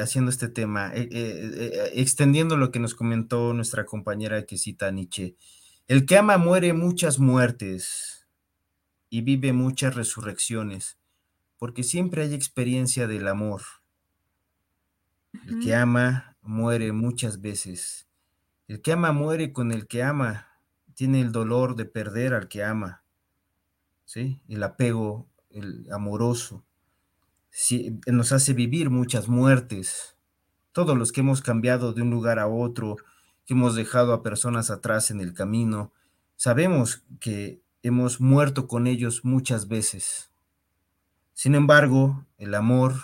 [0.00, 4.90] haciendo este tema, eh, eh, eh, extendiendo lo que nos comentó nuestra compañera que cita
[4.90, 5.36] Nietzsche.
[5.86, 8.26] El que ama muere muchas muertes
[9.08, 10.98] y vive muchas resurrecciones,
[11.58, 13.62] porque siempre hay experiencia del amor.
[15.46, 18.06] El que ama muere muchas veces.
[18.68, 20.48] El que ama muere con el que ama.
[20.94, 23.02] Tiene el dolor de perder al que ama.
[24.04, 24.42] ¿Sí?
[24.48, 26.64] El apego, el amoroso.
[28.06, 30.16] nos hace vivir muchas muertes.
[30.72, 32.96] Todos los que hemos cambiado de un lugar a otro,
[33.46, 35.92] que hemos dejado a personas atrás en el camino,
[36.36, 40.30] sabemos que hemos muerto con ellos muchas veces.
[41.34, 42.94] Sin embargo, el amor,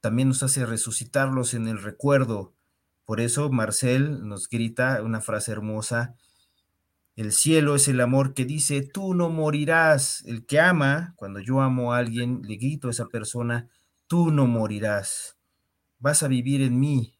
[0.00, 2.54] también nos hace resucitarlos en el recuerdo.
[3.04, 6.16] Por eso Marcel nos grita una frase hermosa,
[7.18, 10.22] el cielo es el amor que dice, tú no morirás.
[10.24, 13.68] El que ama, cuando yo amo a alguien, le grito a esa persona,
[14.06, 15.36] tú no morirás.
[15.98, 17.18] Vas a vivir en mí,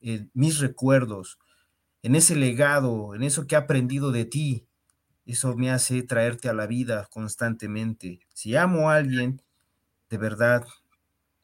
[0.00, 1.40] en, mis recuerdos,
[2.04, 4.68] en ese legado, en eso que he aprendido de ti.
[5.26, 8.20] Eso me hace traerte a la vida constantemente.
[8.32, 9.42] Si amo a alguien,
[10.10, 10.64] de verdad,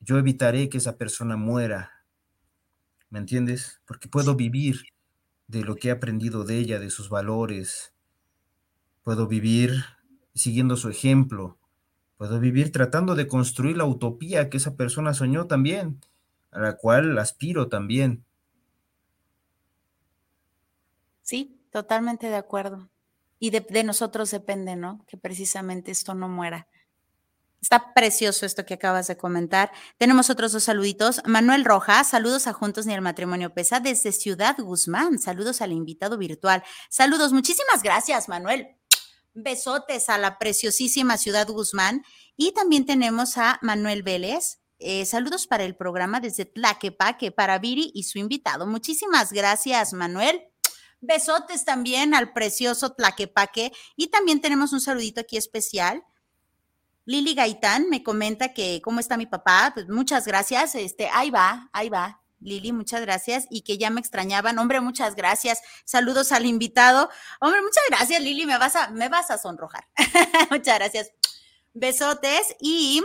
[0.01, 2.05] yo evitaré que esa persona muera.
[3.11, 3.81] ¿Me entiendes?
[3.87, 4.83] Porque puedo vivir
[5.49, 7.93] de lo que he aprendido de ella, de sus valores.
[9.03, 9.85] Puedo vivir
[10.35, 11.59] siguiendo su ejemplo.
[12.17, 16.01] Puedo vivir tratando de construir la utopía que esa persona soñó también,
[16.51, 18.25] a la cual aspiro también.
[21.23, 22.89] Sí, totalmente de acuerdo.
[23.39, 25.05] Y de, de nosotros depende, ¿no?
[25.07, 26.69] Que precisamente esto no muera.
[27.67, 29.73] Está precioso esto que acabas de comentar.
[29.99, 31.21] Tenemos otros dos saluditos.
[31.25, 35.19] Manuel Rojas, saludos a Juntos ni el Matrimonio Pesa desde Ciudad Guzmán.
[35.19, 36.63] Saludos al invitado virtual.
[36.89, 38.69] Saludos, muchísimas gracias, Manuel.
[39.35, 42.05] Besotes a la preciosísima Ciudad Guzmán.
[42.37, 44.61] Y también tenemos a Manuel Vélez.
[44.79, 48.69] Eh, saludos para el programa desde Tlaquepaque para Viri y su invitado.
[48.69, 50.41] Muchísimas gracias, Manuel.
[51.01, 53.73] Besotes también al precioso Tlaquepaque.
[53.97, 56.05] Y también tenemos un saludito aquí especial
[57.07, 61.71] Lili Gaitán me comenta que cómo está mi papá, pues muchas gracias, este, ahí va,
[61.73, 62.21] ahí va.
[62.41, 64.59] Lili, muchas gracias y que ya me extrañaban.
[64.59, 65.63] Hombre, muchas gracias.
[65.85, 67.09] Saludos al invitado.
[67.41, 69.89] Hombre, muchas gracias, Lili, me vas a me vas a sonrojar.
[70.51, 71.13] muchas gracias.
[71.73, 73.03] Besotes y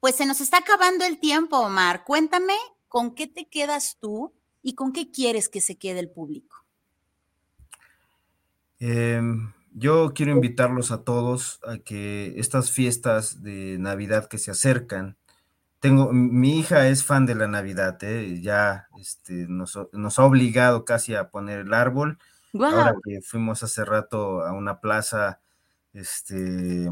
[0.00, 2.04] Pues se nos está acabando el tiempo, Omar.
[2.04, 2.54] Cuéntame
[2.88, 6.56] con qué te quedas tú y con qué quieres que se quede el público.
[8.78, 15.18] Em, yo quiero invitarlos a todos a que estas fiestas de Navidad que se acercan,
[15.80, 18.40] tengo, mi hija es fan de la Navidad, ¿eh?
[18.40, 22.18] ya este, nos, ha obligado casi a poner el árbol.
[22.54, 25.40] Ahora que fuimos hace rato a una plaza,
[25.92, 26.88] este,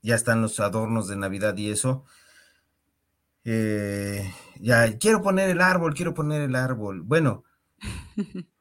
[0.00, 2.06] ya están los adornos de Navidad y eso.
[3.44, 7.02] Eh, ya, quiero poner el árbol, quiero poner el árbol.
[7.02, 7.44] Bueno,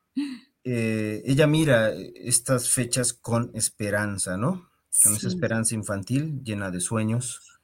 [0.63, 4.69] eh, ella mira estas fechas con esperanza, ¿no?
[5.03, 7.59] Con esa esperanza infantil llena de sueños.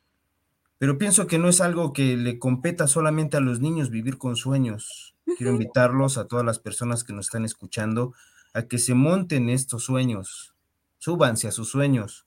[0.78, 4.36] Pero pienso que no es algo que le competa solamente a los niños vivir con
[4.36, 5.16] sueños.
[5.38, 8.14] Quiero invitarlos a todas las personas que nos están escuchando
[8.56, 10.56] a que se monten estos sueños,
[10.98, 12.26] súbanse a sus sueños,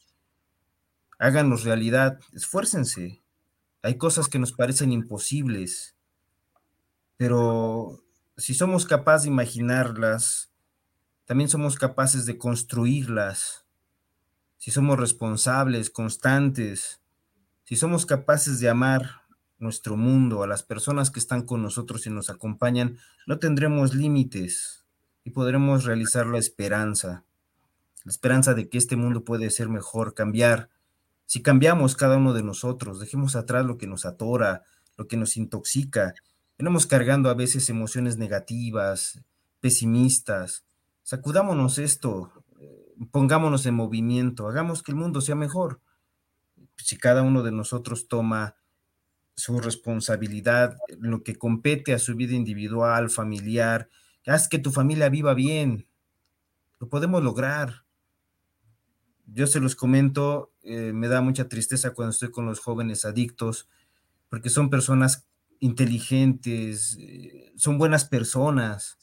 [1.19, 3.23] háganos realidad, esfuércense.
[3.83, 5.97] Hay cosas que nos parecen imposibles,
[7.17, 8.05] pero
[8.37, 10.48] si somos capaces de imaginarlas,
[11.29, 13.67] también somos capaces de construirlas.
[14.57, 17.03] Si somos responsables, constantes,
[17.65, 19.25] si somos capaces de amar
[19.59, 24.87] nuestro mundo, a las personas que están con nosotros y nos acompañan, no tendremos límites
[25.23, 27.27] y podremos realizar la esperanza,
[28.05, 30.71] la esperanza de que este mundo puede ser mejor, cambiar.
[31.27, 34.63] Si cambiamos cada uno de nosotros, dejemos atrás lo que nos atora,
[34.97, 36.15] lo que nos intoxica.
[36.57, 39.21] Venimos cargando a veces emociones negativas,
[39.61, 40.65] pesimistas.
[41.09, 45.81] Sacudámonos esto, eh, pongámonos en movimiento, hagamos que el mundo sea mejor
[46.77, 48.57] si cada uno de nosotros toma
[49.35, 53.89] su responsabilidad, lo que compete a su vida individual, familiar,
[54.27, 55.89] haz que tu familia viva bien,
[56.79, 57.87] lo podemos lograr.
[59.25, 63.71] Yo se los comento, eh, me da mucha tristeza cuando estoy con los jóvenes adictos,
[64.29, 65.27] porque son personas
[65.59, 68.99] inteligentes, eh, son buenas personas,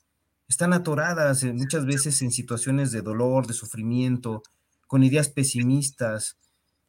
[0.47, 4.43] están atoradas eh, muchas veces en situaciones de dolor, de sufrimiento,
[4.87, 6.37] con ideas pesimistas,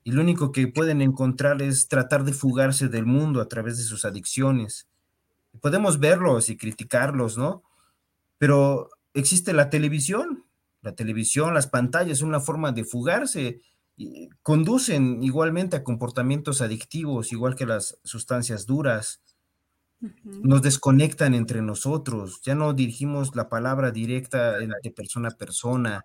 [0.07, 3.83] y lo único que pueden encontrar es tratar de fugarse del mundo a través de
[3.83, 4.87] sus adicciones.
[5.61, 7.65] Podemos verlos y criticarlos, ¿no?
[8.39, 10.45] Pero existe la televisión,
[10.83, 13.61] la televisión, las pantallas, una forma de fugarse,
[13.97, 19.23] y conducen igualmente a comportamientos adictivos, igual que las sustancias duras.
[20.25, 26.05] Nos desconectan entre nosotros, ya no dirigimos la palabra directa de persona a persona,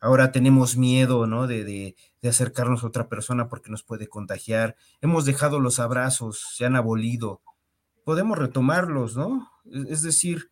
[0.00, 1.46] Ahora tenemos miedo, ¿no?
[1.46, 1.96] De, de,
[2.28, 4.76] acercarnos a otra persona porque nos puede contagiar.
[5.00, 7.42] Hemos dejado los abrazos, se han abolido.
[8.04, 9.50] Podemos retomarlos, ¿no?
[9.88, 10.50] Es decir,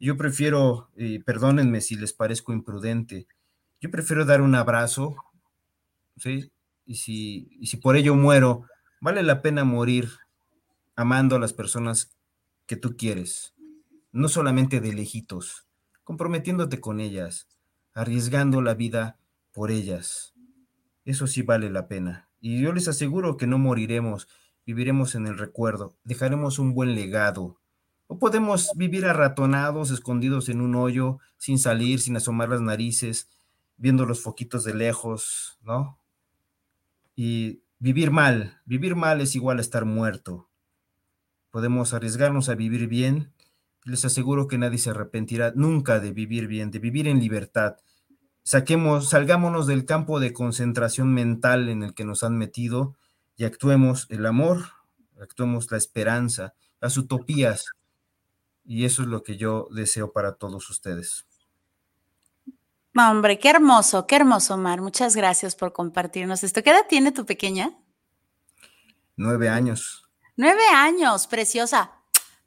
[0.00, 0.90] yo prefiero,
[1.24, 3.26] perdónenme si les parezco imprudente,
[3.80, 5.16] yo prefiero dar un abrazo,
[6.16, 6.50] ¿sí?
[6.84, 8.64] Y si, y si por ello muero,
[9.00, 10.10] vale la pena morir
[10.96, 12.16] amando a las personas
[12.68, 13.54] que tú quieres,
[14.12, 15.66] no solamente de lejitos,
[16.04, 17.48] comprometiéndote con ellas,
[17.94, 19.18] arriesgando la vida
[19.52, 20.34] por ellas.
[21.04, 22.28] Eso sí vale la pena.
[22.40, 24.28] Y yo les aseguro que no moriremos,
[24.66, 27.58] viviremos en el recuerdo, dejaremos un buen legado.
[28.06, 33.30] O podemos vivir arratonados, escondidos en un hoyo, sin salir, sin asomar las narices,
[33.78, 35.98] viendo los foquitos de lejos, ¿no?
[37.16, 40.47] Y vivir mal, vivir mal es igual a estar muerto.
[41.50, 43.32] Podemos arriesgarnos a vivir bien.
[43.84, 47.76] Les aseguro que nadie se arrepentirá nunca de vivir bien, de vivir en libertad,
[48.48, 52.96] saquemos, salgámonos del campo de concentración mental en el que nos han metido
[53.36, 54.70] y actuemos el amor,
[55.20, 57.66] actuemos la esperanza, las utopías.
[58.64, 61.26] Y eso es lo que yo deseo para todos ustedes.
[62.96, 64.80] Hombre, qué hermoso, qué hermoso, Omar.
[64.80, 66.62] Muchas gracias por compartirnos esto.
[66.62, 67.76] ¿Qué edad tiene tu pequeña?
[69.14, 70.07] Nueve años.
[70.40, 71.90] Nueve años, preciosa.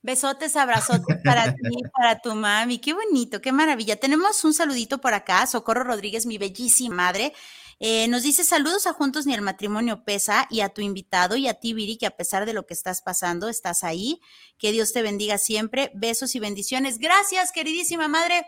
[0.01, 1.59] Besotes, abrazotes para ti,
[1.93, 2.79] para tu mami.
[2.79, 3.97] Qué bonito, qué maravilla.
[3.97, 5.45] Tenemos un saludito por acá.
[5.45, 7.33] Socorro Rodríguez, mi bellísima madre.
[7.81, 11.49] Eh, nos dice saludos a Juntos ni el matrimonio pesa y a tu invitado y
[11.49, 14.21] a ti, Viri, que a pesar de lo que estás pasando, estás ahí.
[14.57, 15.91] Que Dios te bendiga siempre.
[15.93, 16.97] Besos y bendiciones.
[16.97, 18.45] Gracias, queridísima madre.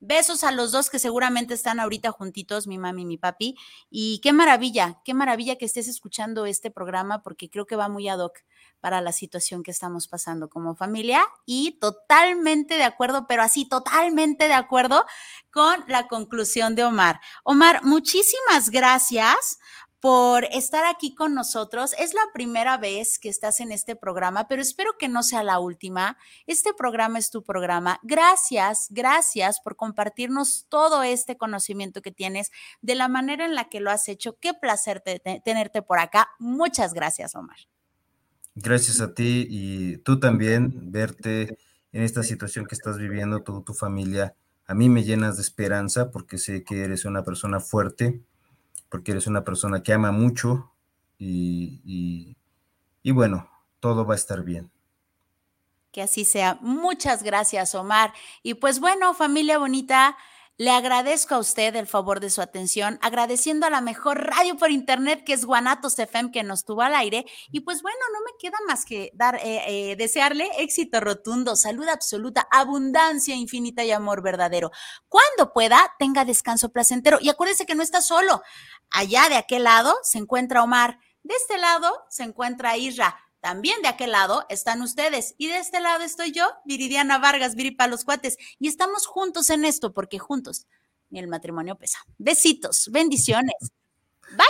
[0.00, 3.54] Besos a los dos que seguramente están ahorita juntitos, mi mami y mi papi.
[3.88, 8.08] Y qué maravilla, qué maravilla que estés escuchando este programa porque creo que va muy
[8.08, 8.40] ad hoc
[8.82, 14.48] para la situación que estamos pasando como familia y totalmente de acuerdo, pero así totalmente
[14.48, 15.06] de acuerdo
[15.50, 17.20] con la conclusión de Omar.
[17.44, 19.60] Omar, muchísimas gracias
[20.02, 21.94] por estar aquí con nosotros.
[21.96, 25.60] Es la primera vez que estás en este programa, pero espero que no sea la
[25.60, 26.18] última.
[26.48, 28.00] Este programa es tu programa.
[28.02, 33.78] Gracias, gracias por compartirnos todo este conocimiento que tienes de la manera en la que
[33.78, 34.36] lo has hecho.
[34.40, 35.04] Qué placer
[35.44, 36.30] tenerte por acá.
[36.40, 37.58] Muchas gracias, Omar.
[38.54, 41.56] Gracias a ti y tú también, verte
[41.92, 44.34] en esta situación que estás viviendo, tu, tu familia,
[44.66, 48.20] a mí me llenas de esperanza porque sé que eres una persona fuerte,
[48.88, 50.70] porque eres una persona que ama mucho
[51.18, 52.36] y,
[53.02, 53.48] y bueno,
[53.80, 54.70] todo va a estar bien.
[55.90, 56.58] Que así sea.
[56.62, 58.14] Muchas gracias, Omar.
[58.42, 60.16] Y pues bueno, familia bonita,
[60.58, 64.70] le agradezco a usted el favor de su atención, agradeciendo a la mejor radio por
[64.70, 67.24] internet que es Guanatos FM que nos tuvo al aire.
[67.50, 71.88] Y pues bueno, no me queda más que dar, eh, eh, desearle éxito rotundo, salud
[71.88, 74.70] absoluta, abundancia infinita y amor verdadero.
[75.08, 77.18] Cuando pueda, tenga descanso placentero.
[77.20, 78.42] Y acuérdese que no está solo.
[78.90, 80.98] Allá de aquel lado se encuentra Omar.
[81.22, 83.16] De este lado se encuentra Isra.
[83.42, 87.88] También de aquel lado están ustedes y de este lado estoy yo, Viridiana Vargas, Viripa
[87.88, 90.66] los cuates, y estamos juntos en esto porque juntos
[91.10, 91.98] ni el matrimonio pesa.
[92.16, 93.72] Besitos, bendiciones.
[94.30, 94.46] Bye,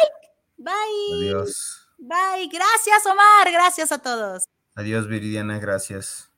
[0.59, 1.27] bye.
[1.27, 1.89] Adiós.
[1.99, 4.45] Bye, gracias Omar, gracias a todos.
[4.77, 6.33] Adiós Viridiana, gracias.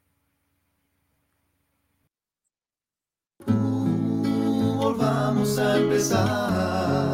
[4.95, 7.14] volvamos a empezar.